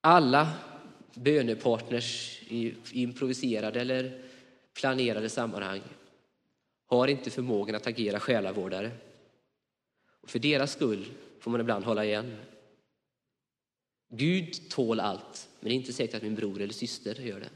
Alla 0.00 0.52
bönepartners 1.14 2.40
improviserade 2.92 3.80
eller 3.80 4.22
planerade 4.74 5.28
sammanhang 5.28 5.82
har 6.86 7.08
inte 7.08 7.30
förmågan 7.30 7.74
att 7.74 7.86
agera 7.86 8.20
själavårdare. 8.20 8.90
Och 10.20 10.30
för 10.30 10.38
deras 10.38 10.72
skull 10.72 11.06
får 11.40 11.50
man 11.50 11.60
ibland 11.60 11.84
hålla 11.84 12.04
igen. 12.04 12.36
Gud 14.08 14.70
tål 14.70 15.00
allt, 15.00 15.48
men 15.60 15.68
det 15.68 15.74
är 15.74 15.76
inte 15.76 15.92
säkert 15.92 16.14
att 16.14 16.22
min 16.22 16.34
bror 16.34 16.60
eller 16.60 16.72
syster 16.72 17.14
gör 17.14 17.40
det. 17.40 17.50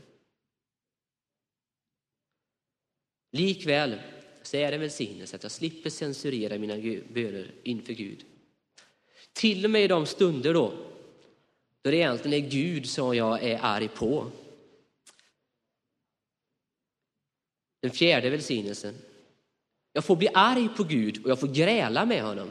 Likväl 3.30 4.00
så 4.42 4.56
är 4.56 4.70
det 4.70 4.74
en 4.76 4.80
välsignelse 4.80 5.36
att 5.36 5.42
jag 5.42 5.52
slipper 5.52 5.90
censurera 5.90 6.58
mina 6.58 6.76
böner 7.14 7.54
inför 7.62 7.92
Gud. 7.92 8.24
Till 9.32 9.64
och 9.64 9.70
med 9.70 9.84
i 9.84 9.88
de 9.88 10.06
stunder 10.06 10.54
då, 10.54 10.72
då 11.82 11.90
det 11.90 11.96
egentligen 11.96 12.44
är 12.44 12.50
Gud 12.50 12.88
som 12.88 13.16
jag 13.16 13.42
är 13.42 13.58
arg 13.62 13.88
på. 13.88 14.30
Den 17.80 17.90
fjärde 17.90 18.30
välsignelsen. 18.30 18.94
Jag 19.92 20.04
får 20.04 20.16
bli 20.16 20.28
arg 20.34 20.68
på 20.76 20.84
Gud 20.84 21.24
och 21.24 21.30
jag 21.30 21.40
får 21.40 21.48
gräla 21.48 22.06
med 22.06 22.22
honom. 22.22 22.50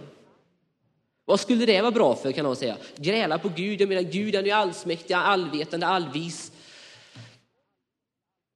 Vad 1.25 1.39
skulle 1.39 1.65
det 1.65 1.81
vara 1.81 1.91
bra 1.91 2.15
för 2.15 2.31
kan 2.31 2.45
någon 2.45 2.55
säga? 2.55 2.77
Gräla 2.95 3.39
på 3.39 3.49
Gud, 3.55 3.81
jag 3.81 3.89
menar 3.89 4.01
Gud 4.01 4.35
han 4.35 4.45
är 4.45 4.53
allsmäktig, 4.53 5.13
allvetande, 5.13 5.87
allvis. 5.87 6.51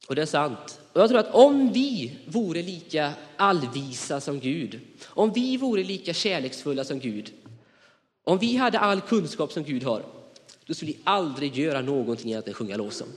Och 0.08 0.16
det 0.16 0.22
är 0.22 0.26
sant. 0.26 0.80
Och 0.94 1.02
jag 1.02 1.10
tror 1.10 1.20
att 1.20 1.34
om 1.34 1.74
vi 1.74 2.18
vore 2.26 2.62
lika 2.62 3.14
allvisa 3.38 4.22
som 4.22 4.40
Gud, 4.40 4.80
om 5.04 5.34
vi 5.34 5.58
vore 5.58 5.84
lika 5.84 6.14
kärleksfulla 6.14 6.84
som 6.84 7.00
Gud, 7.00 7.34
om 8.24 8.38
vi 8.38 8.56
hade 8.56 8.80
all 8.80 9.02
kunskap 9.02 9.52
som 9.52 9.64
Gud 9.64 9.84
har, 9.84 10.04
då 10.66 10.74
skulle 10.74 10.92
vi 10.92 11.00
aldrig 11.04 11.56
göra 11.56 11.82
någonting 11.82 12.34
annat 12.34 12.48
än 12.48 12.54
sjunga 12.54 12.78
lovsång. 12.78 13.08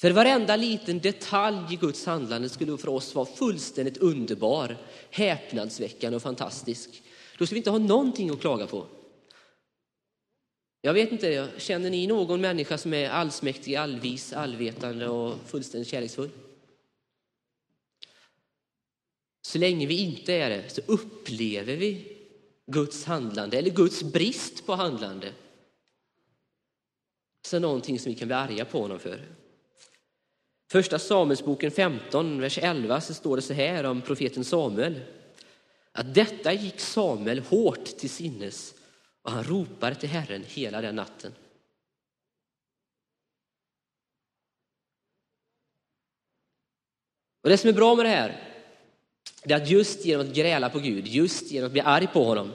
För 0.00 0.10
varenda 0.10 0.56
liten 0.56 0.98
detalj 0.98 1.74
i 1.74 1.76
Guds 1.76 2.06
handlande 2.06 2.48
skulle 2.48 2.78
för 2.78 2.88
oss 2.88 3.14
vara 3.14 3.26
fullständigt 3.26 3.96
underbar, 3.96 4.76
häpnadsväckande 5.10 6.16
och 6.16 6.22
fantastisk. 6.22 7.02
Då 7.38 7.46
skulle 7.46 7.56
vi 7.56 7.58
inte 7.60 7.70
ha 7.70 7.78
någonting 7.78 8.30
att 8.30 8.40
klaga 8.40 8.66
på. 8.66 8.86
Jag 10.80 10.94
vet 10.94 11.12
inte, 11.12 11.48
känner 11.56 11.90
ni 11.90 12.06
någon 12.06 12.40
människa 12.40 12.78
som 12.78 12.94
är 12.94 13.10
allsmäktig, 13.10 13.74
allvis, 13.74 14.32
allvetande 14.32 15.08
och 15.08 15.34
fullständigt 15.46 15.88
kärleksfull? 15.88 16.30
Så 19.42 19.58
länge 19.58 19.86
vi 19.86 20.00
inte 20.00 20.34
är 20.34 20.50
det 20.50 20.70
så 20.70 20.80
upplever 20.86 21.76
vi 21.76 22.16
Guds 22.66 23.04
handlande, 23.04 23.58
eller 23.58 23.70
Guds 23.70 24.02
brist 24.02 24.66
på 24.66 24.74
handlande, 24.74 25.32
som 27.46 27.62
någonting 27.62 27.98
som 27.98 28.12
vi 28.12 28.18
kan 28.18 28.28
bli 28.28 28.34
arga 28.34 28.64
på 28.64 28.80
honom 28.80 28.98
för. 28.98 29.26
Första 30.70 30.98
Samuelsboken 30.98 31.70
15, 31.70 32.40
vers 32.40 32.58
11, 32.58 33.00
så 33.00 33.14
står 33.14 33.36
det 33.36 33.42
så 33.42 33.52
här 33.52 33.84
om 33.84 34.02
profeten 34.02 34.44
Samuel. 34.44 35.00
Att 35.92 36.14
detta 36.14 36.52
gick 36.52 36.80
Samuel 36.80 37.38
hårt 37.38 37.84
till 37.84 38.10
sinnes 38.10 38.74
och 39.22 39.30
han 39.30 39.44
ropade 39.44 39.94
till 39.94 40.08
Herren 40.08 40.44
hela 40.48 40.80
den 40.80 40.96
natten. 40.96 41.32
Och 47.42 47.50
Det 47.50 47.58
som 47.58 47.70
är 47.70 47.74
bra 47.74 47.94
med 47.94 48.04
det 48.04 48.08
här 48.08 48.42
är 49.42 49.56
att 49.56 49.70
just 49.70 50.04
genom 50.04 50.26
att 50.26 50.34
gräla 50.34 50.70
på 50.70 50.78
Gud, 50.78 51.06
just 51.06 51.50
genom 51.50 51.66
att 51.66 51.72
bli 51.72 51.80
arg 51.80 52.06
på 52.06 52.24
honom, 52.24 52.52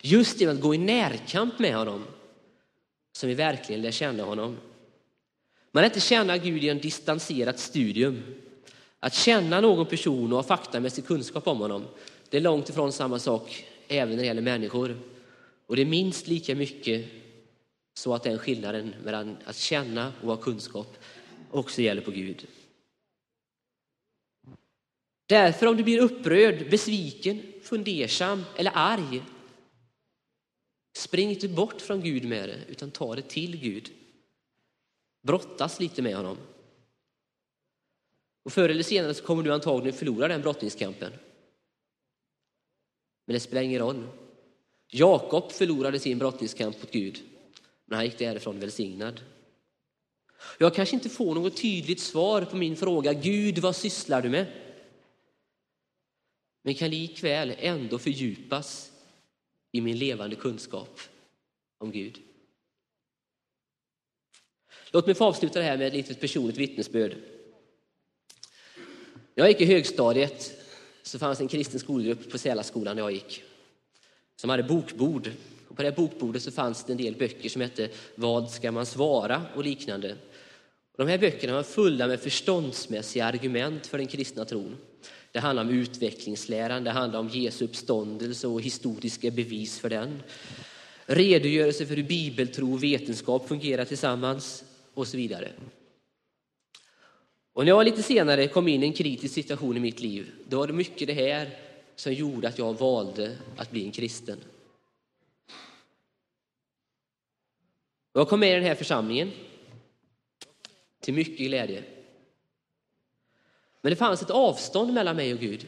just 0.00 0.40
genom 0.40 0.56
att 0.56 0.62
gå 0.62 0.74
i 0.74 0.78
närkamp 0.78 1.58
med 1.58 1.74
honom, 1.74 2.06
som 3.12 3.28
vi 3.28 3.34
verkligen 3.34 3.82
lär 3.82 3.90
känna 3.90 4.22
honom. 4.22 4.56
Man 5.76 5.84
är 5.84 5.88
inte 5.88 6.00
känna 6.00 6.38
Gud 6.38 6.64
i 6.64 6.68
en 6.68 6.78
distanserat 6.78 7.58
studium. 7.58 8.22
Att 9.00 9.14
känna 9.14 9.60
någon 9.60 9.86
person 9.86 10.32
och 10.32 10.36
ha 10.38 10.42
faktamässig 10.42 11.06
kunskap 11.06 11.46
om 11.46 11.58
honom, 11.58 11.84
det 12.30 12.36
är 12.36 12.40
långt 12.40 12.68
ifrån 12.68 12.92
samma 12.92 13.18
sak 13.18 13.64
även 13.88 14.16
när 14.16 14.22
det 14.22 14.26
gäller 14.26 14.42
människor. 14.42 14.98
Och 15.66 15.76
det 15.76 15.82
är 15.82 15.86
minst 15.86 16.26
lika 16.26 16.54
mycket 16.54 17.06
så 17.94 18.14
att 18.14 18.22
den 18.22 18.38
skillnaden 18.38 18.94
mellan 19.04 19.36
att 19.44 19.56
känna 19.56 20.12
och 20.22 20.28
ha 20.28 20.36
kunskap 20.36 20.96
också 21.50 21.82
gäller 21.82 22.02
på 22.02 22.10
Gud. 22.10 22.46
Därför 25.26 25.66
om 25.66 25.76
du 25.76 25.82
blir 25.82 26.02
upprörd, 26.02 26.70
besviken, 26.70 27.42
fundersam 27.62 28.44
eller 28.56 28.72
arg, 28.74 29.22
spring 30.96 31.30
inte 31.30 31.48
bort 31.48 31.80
från 31.80 32.00
Gud 32.00 32.24
med 32.24 32.48
det, 32.48 32.58
utan 32.68 32.90
ta 32.90 33.14
det 33.14 33.28
till 33.28 33.56
Gud. 33.56 33.90
Brottas 35.26 35.80
lite 35.80 36.02
med 36.02 36.16
honom. 36.16 36.36
Och 38.44 38.52
förr 38.52 38.68
eller 38.68 38.82
senare 38.82 39.14
så 39.14 39.24
kommer 39.24 39.42
du 39.42 39.52
antagligen 39.52 39.98
förlora 39.98 40.28
den 40.28 40.42
brottningskampen. 40.42 41.12
Men 43.26 43.34
det 43.34 43.40
spelar 43.40 43.62
ingen 43.62 43.80
roll. 43.80 44.08
Jakob 44.88 45.52
förlorade 45.52 45.98
sin 45.98 46.18
brottningskamp 46.18 46.82
mot 46.82 46.92
Gud, 46.92 47.22
men 47.84 47.96
han 47.96 48.04
gick 48.04 48.18
därifrån 48.18 48.60
välsignad. 48.60 49.20
Jag 50.58 50.74
kanske 50.74 50.96
inte 50.96 51.08
får 51.08 51.34
något 51.34 51.56
tydligt 51.56 52.00
svar 52.00 52.42
på 52.42 52.56
min 52.56 52.76
fråga, 52.76 53.12
Gud 53.12 53.58
vad 53.58 53.76
sysslar 53.76 54.22
du 54.22 54.28
med? 54.28 54.46
Men 56.62 56.74
kan 56.74 56.90
likväl 56.90 57.54
ändå 57.58 57.98
fördjupas 57.98 58.92
i 59.72 59.80
min 59.80 59.98
levande 59.98 60.36
kunskap 60.36 61.00
om 61.78 61.92
Gud. 61.92 62.25
Låt 64.90 65.06
mig 65.06 65.14
få 65.14 65.24
avsluta 65.24 65.58
det 65.58 65.64
här 65.64 65.76
med 65.76 65.86
ett 65.86 65.92
litet 65.92 66.20
personligt 66.20 66.56
vittnesbörd. 66.56 67.16
När 69.34 69.44
jag 69.44 69.48
gick 69.48 69.60
i 69.60 69.64
högstadiet 69.64 70.52
så 71.02 71.18
fanns 71.18 71.40
en 71.40 71.48
kristen 71.48 71.80
skolgrupp 71.80 72.30
på 72.30 72.38
Sälaskolan 72.38 72.96
där 72.96 73.02
jag 73.02 73.12
gick 73.12 73.42
som 74.36 74.50
hade 74.50 74.62
bokbord. 74.62 75.30
Och 75.68 75.76
på 75.76 75.82
det 75.82 75.96
bokbordet 75.96 76.42
så 76.42 76.50
fanns 76.50 76.84
det 76.84 76.92
en 76.92 76.96
del 76.96 77.16
böcker 77.16 77.48
som 77.48 77.62
hette 77.62 77.88
Vad 78.14 78.50
ska 78.50 78.72
man 78.72 78.86
svara? 78.86 79.42
och 79.54 79.64
liknande. 79.64 80.16
Och 80.92 81.06
de 81.06 81.10
här 81.10 81.18
böckerna 81.18 81.52
var 81.52 81.62
fulla 81.62 82.06
med 82.06 82.20
förståndsmässiga 82.20 83.26
argument 83.26 83.86
för 83.86 83.98
den 83.98 84.06
kristna 84.06 84.44
tron. 84.44 84.76
Det 85.32 85.38
handlar 85.38 85.64
om 85.64 85.70
utvecklingsläran, 85.70 86.84
det 86.84 86.90
handlar 86.90 87.20
om 87.20 87.28
Jesu 87.28 87.64
uppståndelse 87.64 88.46
och 88.46 88.62
historiska 88.62 89.30
bevis 89.30 89.78
för 89.78 89.90
den. 89.90 90.22
Redogörelse 91.06 91.86
för 91.86 91.96
hur 91.96 92.02
bibeltro 92.02 92.72
och 92.72 92.82
vetenskap 92.82 93.48
fungerar 93.48 93.84
tillsammans 93.84 94.64
och 94.96 95.08
så 95.08 95.16
vidare. 95.16 95.52
Och 97.52 97.64
när 97.64 97.72
jag 97.72 97.84
lite 97.84 98.02
senare 98.02 98.48
kom 98.48 98.68
in 98.68 98.82
i 98.82 98.86
en 98.86 98.92
kritisk 98.92 99.34
situation 99.34 99.76
i 99.76 99.80
mitt 99.80 100.00
liv, 100.00 100.32
då 100.48 100.58
var 100.58 100.66
det 100.66 100.72
mycket 100.72 101.08
det 101.08 101.14
här 101.14 101.50
som 101.96 102.12
gjorde 102.12 102.48
att 102.48 102.58
jag 102.58 102.78
valde 102.78 103.38
att 103.56 103.70
bli 103.70 103.84
en 103.84 103.92
kristen. 103.92 104.38
Jag 108.12 108.28
kom 108.28 108.40
med 108.40 108.50
i 108.50 108.54
den 108.54 108.64
här 108.64 108.74
församlingen 108.74 109.30
till 111.00 111.14
mycket 111.14 111.46
glädje. 111.46 111.84
Men 113.80 113.90
det 113.90 113.96
fanns 113.96 114.22
ett 114.22 114.30
avstånd 114.30 114.92
mellan 114.92 115.16
mig 115.16 115.32
och 115.32 115.40
Gud. 115.40 115.66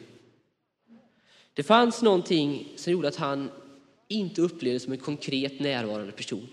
Det 1.55 1.62
fanns 1.62 2.03
någonting 2.03 2.73
som 2.77 2.93
gjorde 2.93 3.09
att 3.09 3.17
han 3.17 3.51
inte 4.09 4.43
upplevdes 4.43 4.83
som 4.83 4.93
en 4.93 4.99
konkret 4.99 5.61
närvarande 5.61 6.12
person. 6.12 6.49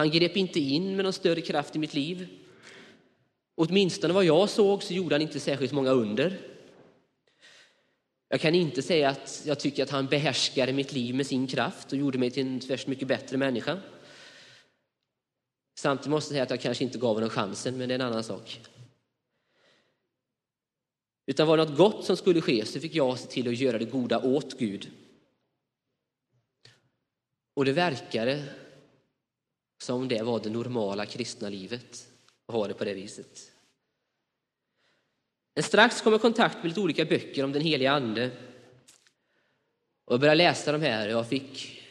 Han 0.00 0.10
grep 0.10 0.36
inte 0.36 0.60
in 0.60 0.96
med 0.96 1.04
någon 1.04 1.12
större 1.12 1.40
kraft 1.40 1.76
i 1.76 1.78
mitt 1.78 1.94
liv. 1.94 2.28
Åtminstone 3.54 4.14
vad 4.14 4.24
jag 4.24 4.48
såg 4.48 4.82
så 4.82 4.94
gjorde 4.94 5.14
han 5.14 5.22
inte 5.22 5.40
särskilt 5.40 5.72
många 5.72 5.90
under. 5.90 6.40
Jag 8.28 8.40
kan 8.40 8.54
inte 8.54 8.82
säga 8.82 9.08
att 9.08 9.42
jag 9.46 9.60
tycker 9.60 9.82
att 9.82 9.90
han 9.90 10.06
behärskade 10.06 10.72
mitt 10.72 10.92
liv 10.92 11.14
med 11.14 11.26
sin 11.26 11.46
kraft 11.46 11.92
och 11.92 11.98
gjorde 11.98 12.18
mig 12.18 12.30
till 12.30 12.46
en 12.46 12.60
tvärs 12.60 12.86
mycket 12.86 13.08
bättre 13.08 13.36
människa. 13.36 13.78
Samtidigt 15.78 16.10
måste 16.10 16.28
jag 16.28 16.34
säga 16.34 16.42
att 16.42 16.50
jag 16.50 16.60
kanske 16.60 16.84
inte 16.84 16.98
gav 16.98 17.14
honom 17.14 17.30
chansen, 17.30 17.78
men 17.78 17.88
det 17.88 17.94
är 17.94 17.98
en 17.98 18.06
annan 18.06 18.24
sak. 18.24 18.60
Utan 21.26 21.48
var 21.48 21.56
det 21.56 21.64
något 21.64 21.76
gott 21.76 22.04
som 22.04 22.16
skulle 22.16 22.40
ske 22.40 22.66
så 22.66 22.80
fick 22.80 22.94
jag 22.94 23.18
se 23.18 23.26
till 23.26 23.48
att 23.48 23.56
göra 23.58 23.78
det 23.78 23.84
goda 23.84 24.18
åt 24.18 24.58
Gud. 24.58 24.90
Och 27.54 27.64
det 27.64 27.72
verkade 27.72 28.44
som 29.82 30.08
det 30.08 30.22
var 30.22 30.40
det 30.40 30.50
normala 30.50 31.06
kristna 31.06 31.48
livet, 31.48 32.08
att 32.46 32.54
ha 32.54 32.68
det 32.68 32.74
på 32.74 32.84
det 32.84 32.94
viset. 32.94 33.52
Men 35.54 35.64
strax 35.64 36.00
kom 36.00 36.12
jag 36.12 36.20
i 36.20 36.22
kontakt 36.22 36.56
med 36.56 36.66
lite 36.66 36.80
olika 36.80 37.04
böcker 37.04 37.44
om 37.44 37.52
den 37.52 37.62
heliga 37.62 37.92
ande. 37.92 38.30
Och 40.04 40.12
jag 40.12 40.20
började 40.20 40.38
läsa 40.38 40.72
de 40.72 40.82
här 40.82 41.06
och 41.06 41.12
jag 41.12 41.28
fick 41.28 41.82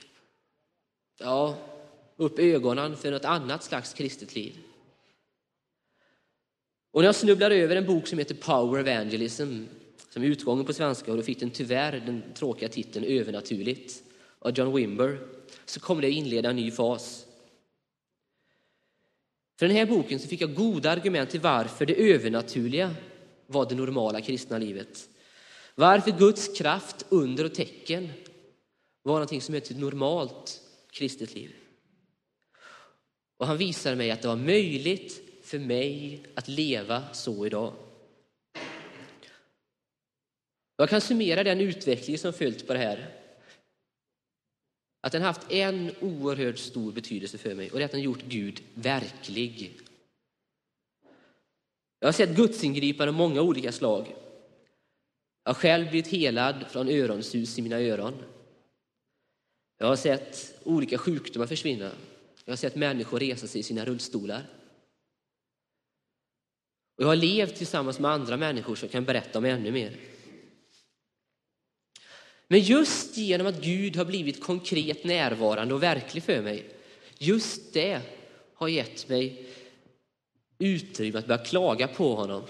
ja, 1.19 1.58
upp 2.15 2.39
ögonen 2.39 2.97
för 2.97 3.12
något 3.12 3.25
annat 3.25 3.63
slags 3.63 3.93
kristet 3.93 4.36
liv. 4.36 4.58
Och 6.91 7.02
när 7.02 7.08
jag 7.08 7.15
snubblade 7.15 7.56
över 7.56 7.75
en 7.75 7.86
bok 7.86 8.08
som 8.08 8.19
heter 8.19 8.36
Power 8.36 8.80
Evangelism, 8.80 9.63
som 10.10 10.23
är 10.23 10.28
utgången 10.28 10.65
på 10.65 10.73
svenska, 10.73 11.12
och 11.12 11.17
då 11.17 11.23
fick 11.23 11.39
den 11.39 11.52
tyvärr 11.52 12.04
den 12.06 12.23
tråkiga 12.34 12.69
titeln 12.69 13.06
Övernaturligt 13.06 14.04
av 14.39 14.58
John 14.58 14.75
Wimber, 14.75 15.19
så 15.65 15.80
kom 15.80 16.02
det 16.02 16.08
att 16.08 16.13
inleda 16.13 16.49
en 16.49 16.56
ny 16.56 16.71
fas. 16.71 17.25
För 19.60 19.67
den 19.67 19.78
här 19.78 19.86
boken 19.86 20.19
så 20.19 20.28
fick 20.28 20.41
jag 20.41 20.56
goda 20.56 20.91
argument 20.91 21.30
till 21.30 21.39
varför 21.39 21.86
det 21.86 22.12
övernaturliga 22.13 22.95
var 23.48 23.69
det 23.69 23.76
normala 23.76 24.22
kristna 24.22 24.58
livet. 24.58 25.10
Varför 25.76 26.12
Guds 26.12 26.58
kraft, 26.58 27.06
under 27.10 27.45
och 27.45 27.56
tecken 27.56 28.10
var 29.04 29.13
någonting 29.13 29.41
som 29.41 29.56
är 29.56 29.58
ett 29.58 29.78
normalt 29.78 30.62
kristet 30.91 31.36
liv. 31.36 31.56
Och 33.38 33.48
han 33.48 33.58
visade 33.58 33.95
mig 33.95 34.12
att 34.12 34.22
det 34.22 34.28
var 34.28 34.36
möjligt 34.36 35.22
för 35.43 35.60
mig 35.60 36.24
att 36.36 36.48
leva 36.48 37.04
så 37.13 37.45
idag. 37.45 37.74
Jag 40.78 40.89
kan 40.89 41.02
summera 41.02 41.43
den 41.43 41.62
utveckling 41.62 42.17
som 42.17 42.34
följt 42.34 42.67
på 42.67 42.74
det 42.74 42.80
här. 42.80 43.19
Att 45.02 45.12
den 45.12 45.22
haft 45.22 45.52
en 45.52 45.92
oerhört 46.02 46.58
stor 46.58 46.92
betydelse 46.92 47.38
för 47.38 47.56
mig 47.56 47.72
och 47.72 47.78
det 47.78 47.84
är 47.84 47.86
att 47.86 47.92
den 47.92 48.02
gjort 48.02 48.24
Gud 48.28 48.64
verklig. 48.74 49.80
Jag 52.00 52.08
har 52.08 52.14
sett 52.14 52.36
gudsingripanden 52.36 53.16
av 53.16 53.18
många 53.18 53.42
olika 53.42 53.72
slag. 53.72 54.16
Jag 55.44 55.54
har 55.54 55.60
själv 55.60 55.90
blivit 55.90 56.08
helad 56.08 56.66
från 56.70 56.90
öronsus 56.90 57.60
i 57.60 57.62
mina 57.62 57.80
öron. 57.80 58.14
Jag 59.78 59.88
har 59.88 59.96
sett 59.96 60.60
olika 60.64 60.98
sjukdomar 60.98 61.48
försvinna. 61.48 61.92
Jag 62.46 62.52
har 62.52 62.58
sett 62.58 62.76
människor 62.76 63.20
resa 63.20 63.48
sig 63.48 63.60
i 63.60 63.64
sina 63.64 63.86
rullstolar. 63.86 64.44
Och 66.98 67.04
jag 67.04 67.08
har 67.08 67.16
levt 67.16 67.56
tillsammans 67.56 68.00
med 68.00 68.12
andra 68.12 68.38
människor 68.38 68.76
som 68.76 68.90
kan 68.90 69.06
berätta 69.06 69.40
om 69.40 69.46
ännu 69.46 69.72
mer. 69.72 69.98
Men 72.52 72.60
just 72.60 73.18
genom 73.18 73.48
att 73.48 73.62
Gud 73.62 73.96
har 73.96 74.06
blivit 74.06 74.44
konkret 74.44 75.04
närvarande 75.04 75.74
och 75.74 75.84
verklig 75.84 76.24
för 76.24 76.42
mig, 76.42 76.66
just 77.18 77.74
det 77.74 78.02
har 78.54 78.68
gett 78.68 79.10
mig 79.10 79.46
utrymme 80.60 81.20
att 81.20 81.28
börja 81.28 81.46
klaga 81.46 81.88
på 81.88 82.16
honom. 82.16 82.44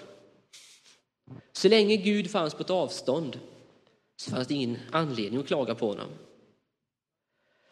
Så 1.51 1.69
länge 1.69 1.95
Gud 1.95 2.31
fanns 2.31 2.53
på 2.53 2.63
ett 2.63 2.69
avstånd 2.69 3.39
så 4.15 4.31
fanns 4.31 4.47
det 4.47 4.53
ingen 4.53 4.77
anledning 4.91 5.39
att 5.39 5.47
klaga 5.47 5.75
på 5.75 5.87
honom. 5.87 6.09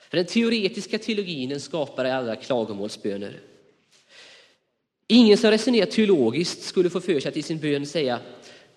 För 0.10 0.18
den 0.18 0.26
teoretiska 0.26 1.00
teologin 1.00 1.60
skapar 1.60 2.06
alla 2.06 2.36
klagomålsböner. 2.36 3.40
Ingen 5.08 5.38
som 5.38 5.52
resonerar 5.52 5.86
teologiskt 5.86 6.63
skulle 6.63 6.90
få 6.90 7.02
för 7.02 7.20
sig 7.20 7.30
att 7.30 7.38
i 7.38 7.44
sin 7.44 7.60
bön 7.60 7.86
säga 7.86 8.20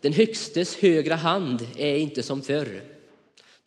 den 0.00 0.12
högstes 0.12 0.76
högra 0.76 1.14
hand 1.14 1.66
är 1.76 1.96
inte 1.96 2.22
som 2.22 2.42
förr. 2.42 2.99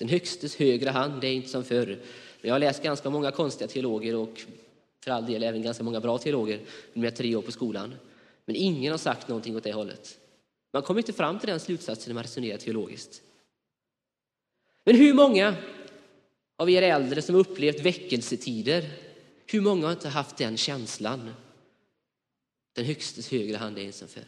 Den 0.03 0.09
högstes 0.09 0.55
högra 0.55 0.91
hand 0.91 1.23
är 1.23 1.31
inte 1.31 1.49
som 1.49 1.63
förr. 1.63 1.99
Jag 2.41 2.53
har 2.53 2.59
läst 2.59 2.83
ganska 2.83 3.09
många 3.09 3.31
konstiga 3.31 3.67
teologer 3.67 4.15
och 4.15 4.41
för 5.03 5.11
all 5.11 5.25
del 5.25 5.43
även 5.43 5.61
ganska 5.61 5.83
många 5.83 5.99
bra 5.99 6.17
teologer 6.17 6.57
under 6.57 6.69
mina 6.93 7.11
tre 7.11 7.35
år 7.35 7.41
på 7.41 7.51
skolan. 7.51 7.95
Men 8.45 8.55
ingen 8.55 8.91
har 8.91 8.97
sagt 8.97 9.27
någonting 9.27 9.55
åt 9.55 9.63
det 9.63 9.73
hållet. 9.73 10.19
Man 10.73 10.81
kommer 10.81 10.99
inte 10.99 11.13
fram 11.13 11.39
till 11.39 11.49
den 11.49 11.59
slutsatsen 11.59 12.09
när 12.09 12.13
man 12.13 12.23
resonerar 12.23 12.57
teologiskt. 12.57 13.21
Men 14.83 14.95
hur 14.95 15.13
många 15.13 15.55
av 16.57 16.69
er 16.69 16.81
äldre 16.81 17.21
som 17.21 17.35
upplevt 17.35 17.85
väckelsetider, 17.85 18.89
hur 19.45 19.61
många 19.61 19.85
har 19.85 19.93
inte 19.93 20.09
haft 20.09 20.37
den 20.37 20.57
känslan? 20.57 21.29
Den 22.73 22.85
högstes 22.85 23.31
högra 23.31 23.57
hand 23.57 23.77
är 23.77 23.81
ensam 23.83 24.07
för. 24.07 24.23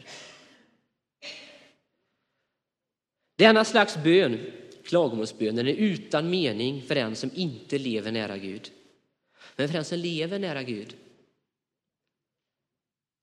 Denna 3.38 3.64
slags 3.64 3.96
bön, 4.04 4.52
klagomålsbönen, 4.86 5.68
är 5.68 5.72
utan 5.72 6.30
mening 6.30 6.82
för 6.82 6.94
den 6.94 7.16
som 7.16 7.30
inte 7.34 7.78
lever 7.78 8.12
nära 8.12 8.38
Gud. 8.38 8.70
Men 9.56 9.68
för 9.68 9.74
den 9.74 9.84
som 9.84 9.98
lever 9.98 10.38
nära 10.38 10.62
Gud 10.62 10.96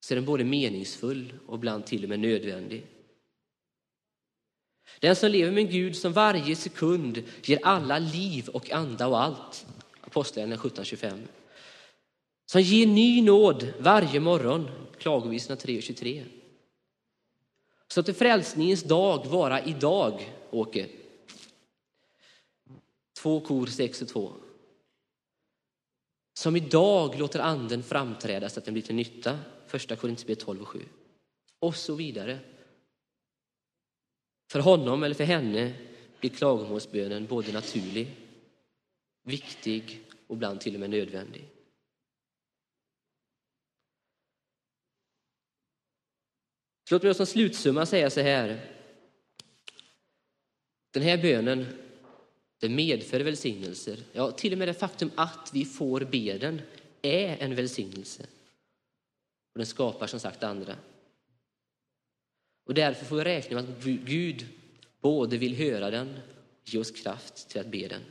så 0.00 0.14
är 0.14 0.16
den 0.16 0.24
både 0.24 0.44
meningsfull 0.44 1.32
och 1.46 1.56
ibland 1.56 1.86
till 1.86 2.02
och 2.02 2.08
med 2.08 2.20
nödvändig. 2.20 2.86
Den 5.00 5.16
som 5.16 5.30
lever 5.30 5.52
med 5.52 5.64
en 5.64 5.70
Gud 5.70 5.96
som 5.96 6.12
varje 6.12 6.56
sekund 6.56 7.22
ger 7.42 7.58
alla 7.62 7.98
liv 7.98 8.48
och 8.48 8.70
anda 8.70 9.06
och 9.06 9.22
allt. 9.22 9.66
Apostlagärningarna 10.00 10.62
17.25. 10.62 11.22
Som 12.46 12.60
ger 12.60 12.86
ny 12.86 13.22
nåd 13.22 13.72
varje 13.78 14.20
morgon. 14.20 14.70
Klagovisorna 14.98 15.56
3.23. 15.56 16.24
Så 17.88 18.00
att 18.00 18.16
frälsningens 18.16 18.82
dag 18.82 19.26
vara 19.26 19.64
idag, 19.64 20.32
Åke. 20.50 20.88
Två 23.16 23.40
kor, 23.40 23.66
sex 23.66 24.02
och 24.02 24.08
två. 24.08 24.32
Som 26.38 26.56
idag 26.56 27.18
låter 27.18 27.40
anden 27.40 27.82
framträda 27.82 28.48
så 28.48 28.58
att 28.58 28.64
den 28.64 28.74
blir 28.74 28.82
till 28.82 28.94
nytta. 28.94 29.38
Första 29.66 29.96
Korinthierbrevet 29.96 30.44
12 30.44 30.62
och 30.62 30.68
7. 30.68 30.82
Och 31.58 31.76
så 31.76 31.94
vidare. 31.94 32.38
För 34.50 34.60
honom 34.60 35.02
eller 35.02 35.14
för 35.14 35.24
henne 35.24 35.74
blir 36.20 36.30
klagomålsbönen 36.30 37.26
både 37.26 37.52
naturlig, 37.52 38.16
viktig 39.22 40.06
och 40.26 40.36
ibland 40.36 40.60
till 40.60 40.74
och 40.74 40.80
med 40.80 40.90
nödvändig. 40.90 41.54
låt 46.90 47.02
mig 47.02 47.14
som 47.14 47.26
slutsumma 47.26 47.86
säga 47.86 48.10
så 48.10 48.20
här. 48.20 48.70
Den 50.90 51.02
här 51.02 51.22
bönen 51.22 51.83
medför 52.68 53.20
välsignelser. 53.20 53.98
Ja, 54.12 54.30
till 54.30 54.52
och 54.52 54.58
med 54.58 54.68
det 54.68 54.74
faktum 54.74 55.10
att 55.14 55.50
vi 55.52 55.64
får 55.64 56.00
be 56.00 56.38
den 56.38 56.60
är 57.02 57.36
en 57.36 57.54
välsignelse. 57.54 58.22
Och 59.52 59.58
den 59.58 59.66
skapar 59.66 60.06
som 60.06 60.20
sagt 60.20 60.42
andra. 60.42 60.76
Och 62.64 62.74
därför 62.74 63.04
får 63.04 63.16
vi 63.16 63.24
räkna 63.24 63.62
med 63.62 63.70
att 63.70 63.84
Gud 63.84 64.46
både 65.00 65.38
vill 65.38 65.56
höra 65.56 65.90
den 65.90 66.08
och 66.62 66.68
ge 66.68 66.78
oss 66.78 66.90
kraft 66.90 67.48
till 67.48 67.60
att 67.60 67.66
be 67.66 67.88
den. 67.88 68.02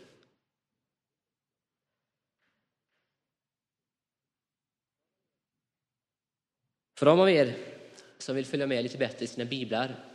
För 6.98 7.06
de 7.06 7.20
av 7.20 7.30
er 7.30 7.58
som 8.18 8.36
vill 8.36 8.46
följa 8.46 8.68
med 8.68 8.84
lite 8.84 8.98
bättre 8.98 9.26
i 9.26 9.28
sina 9.28 9.46
biblar 9.46 10.13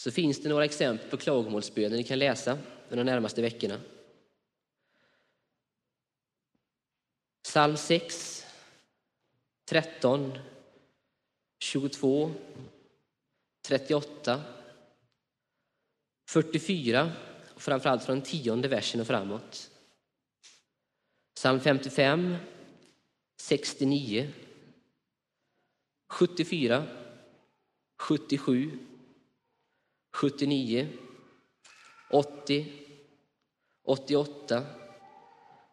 så 0.00 0.10
finns 0.10 0.42
det 0.42 0.48
några 0.48 0.64
exempel 0.64 1.10
på 1.10 1.16
klagomålsböner 1.16 1.96
ni 1.96 2.04
kan 2.04 2.18
läsa 2.18 2.58
de 2.88 3.04
närmaste 3.04 3.42
veckorna. 3.42 3.80
Psalm 7.42 7.76
6, 7.76 8.46
13, 9.64 10.38
22, 11.58 12.32
38, 13.68 14.42
44 16.28 17.12
och 17.54 17.62
framförallt 17.62 18.04
från 18.04 18.22
tionde 18.22 18.68
versen 18.68 19.00
och 19.00 19.06
framåt. 19.06 19.70
Psalm 21.34 21.60
55, 21.60 22.36
69, 23.36 24.32
74, 26.08 26.86
77, 27.98 28.78
79, 30.10 30.88
80, 32.10 32.66
88, 33.84 34.62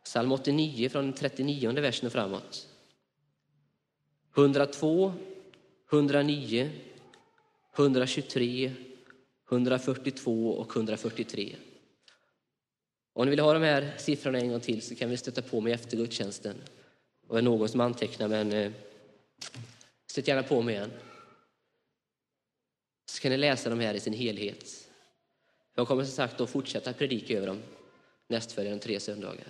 psalm 0.03 0.31
89 0.31 0.89
från 0.89 1.13
39 1.13 1.71
versen 1.71 2.07
och 2.07 2.13
framåt. 2.13 2.67
102, 4.35 5.13
109, 5.91 6.71
123, 7.75 8.73
142 9.51 10.49
och 10.49 10.75
143. 10.75 11.55
Om 13.13 13.25
ni 13.25 13.29
vill 13.29 13.39
ha 13.39 13.53
de 13.53 13.63
här 13.63 13.93
siffrorna 13.97 14.39
en 14.39 14.49
gång 14.49 14.59
till 14.59 14.81
så 14.81 14.95
kan 14.95 15.09
vi 15.09 15.17
stöta 15.17 15.41
på 15.41 15.61
mig 15.61 15.73
efter 15.73 15.97
gudstjänsten. 15.97 16.55
Och 17.27 17.37
är 17.37 17.41
någon 17.41 17.69
som 17.69 17.81
antecknar, 17.81 18.27
men 18.27 18.53
eh, 18.53 18.71
stöt 20.07 20.27
gärna 20.27 20.43
på 20.43 20.61
mig 20.61 20.75
igen. 20.75 20.91
Så 23.11 23.21
kan 23.21 23.31
ni 23.31 23.37
läsa 23.37 23.69
dem 23.69 23.79
här 23.79 23.93
i 23.93 23.99
sin 23.99 24.13
helhet. 24.13 24.89
Jag 25.75 25.87
kommer 25.87 26.03
som 26.03 26.13
sagt 26.13 26.41
att 26.41 26.49
fortsätta 26.49 26.93
predika 26.93 27.37
över 27.37 27.47
dem 27.47 27.61
nästföljande 28.27 28.83
tre 28.83 28.99
söndagar. 28.99 29.47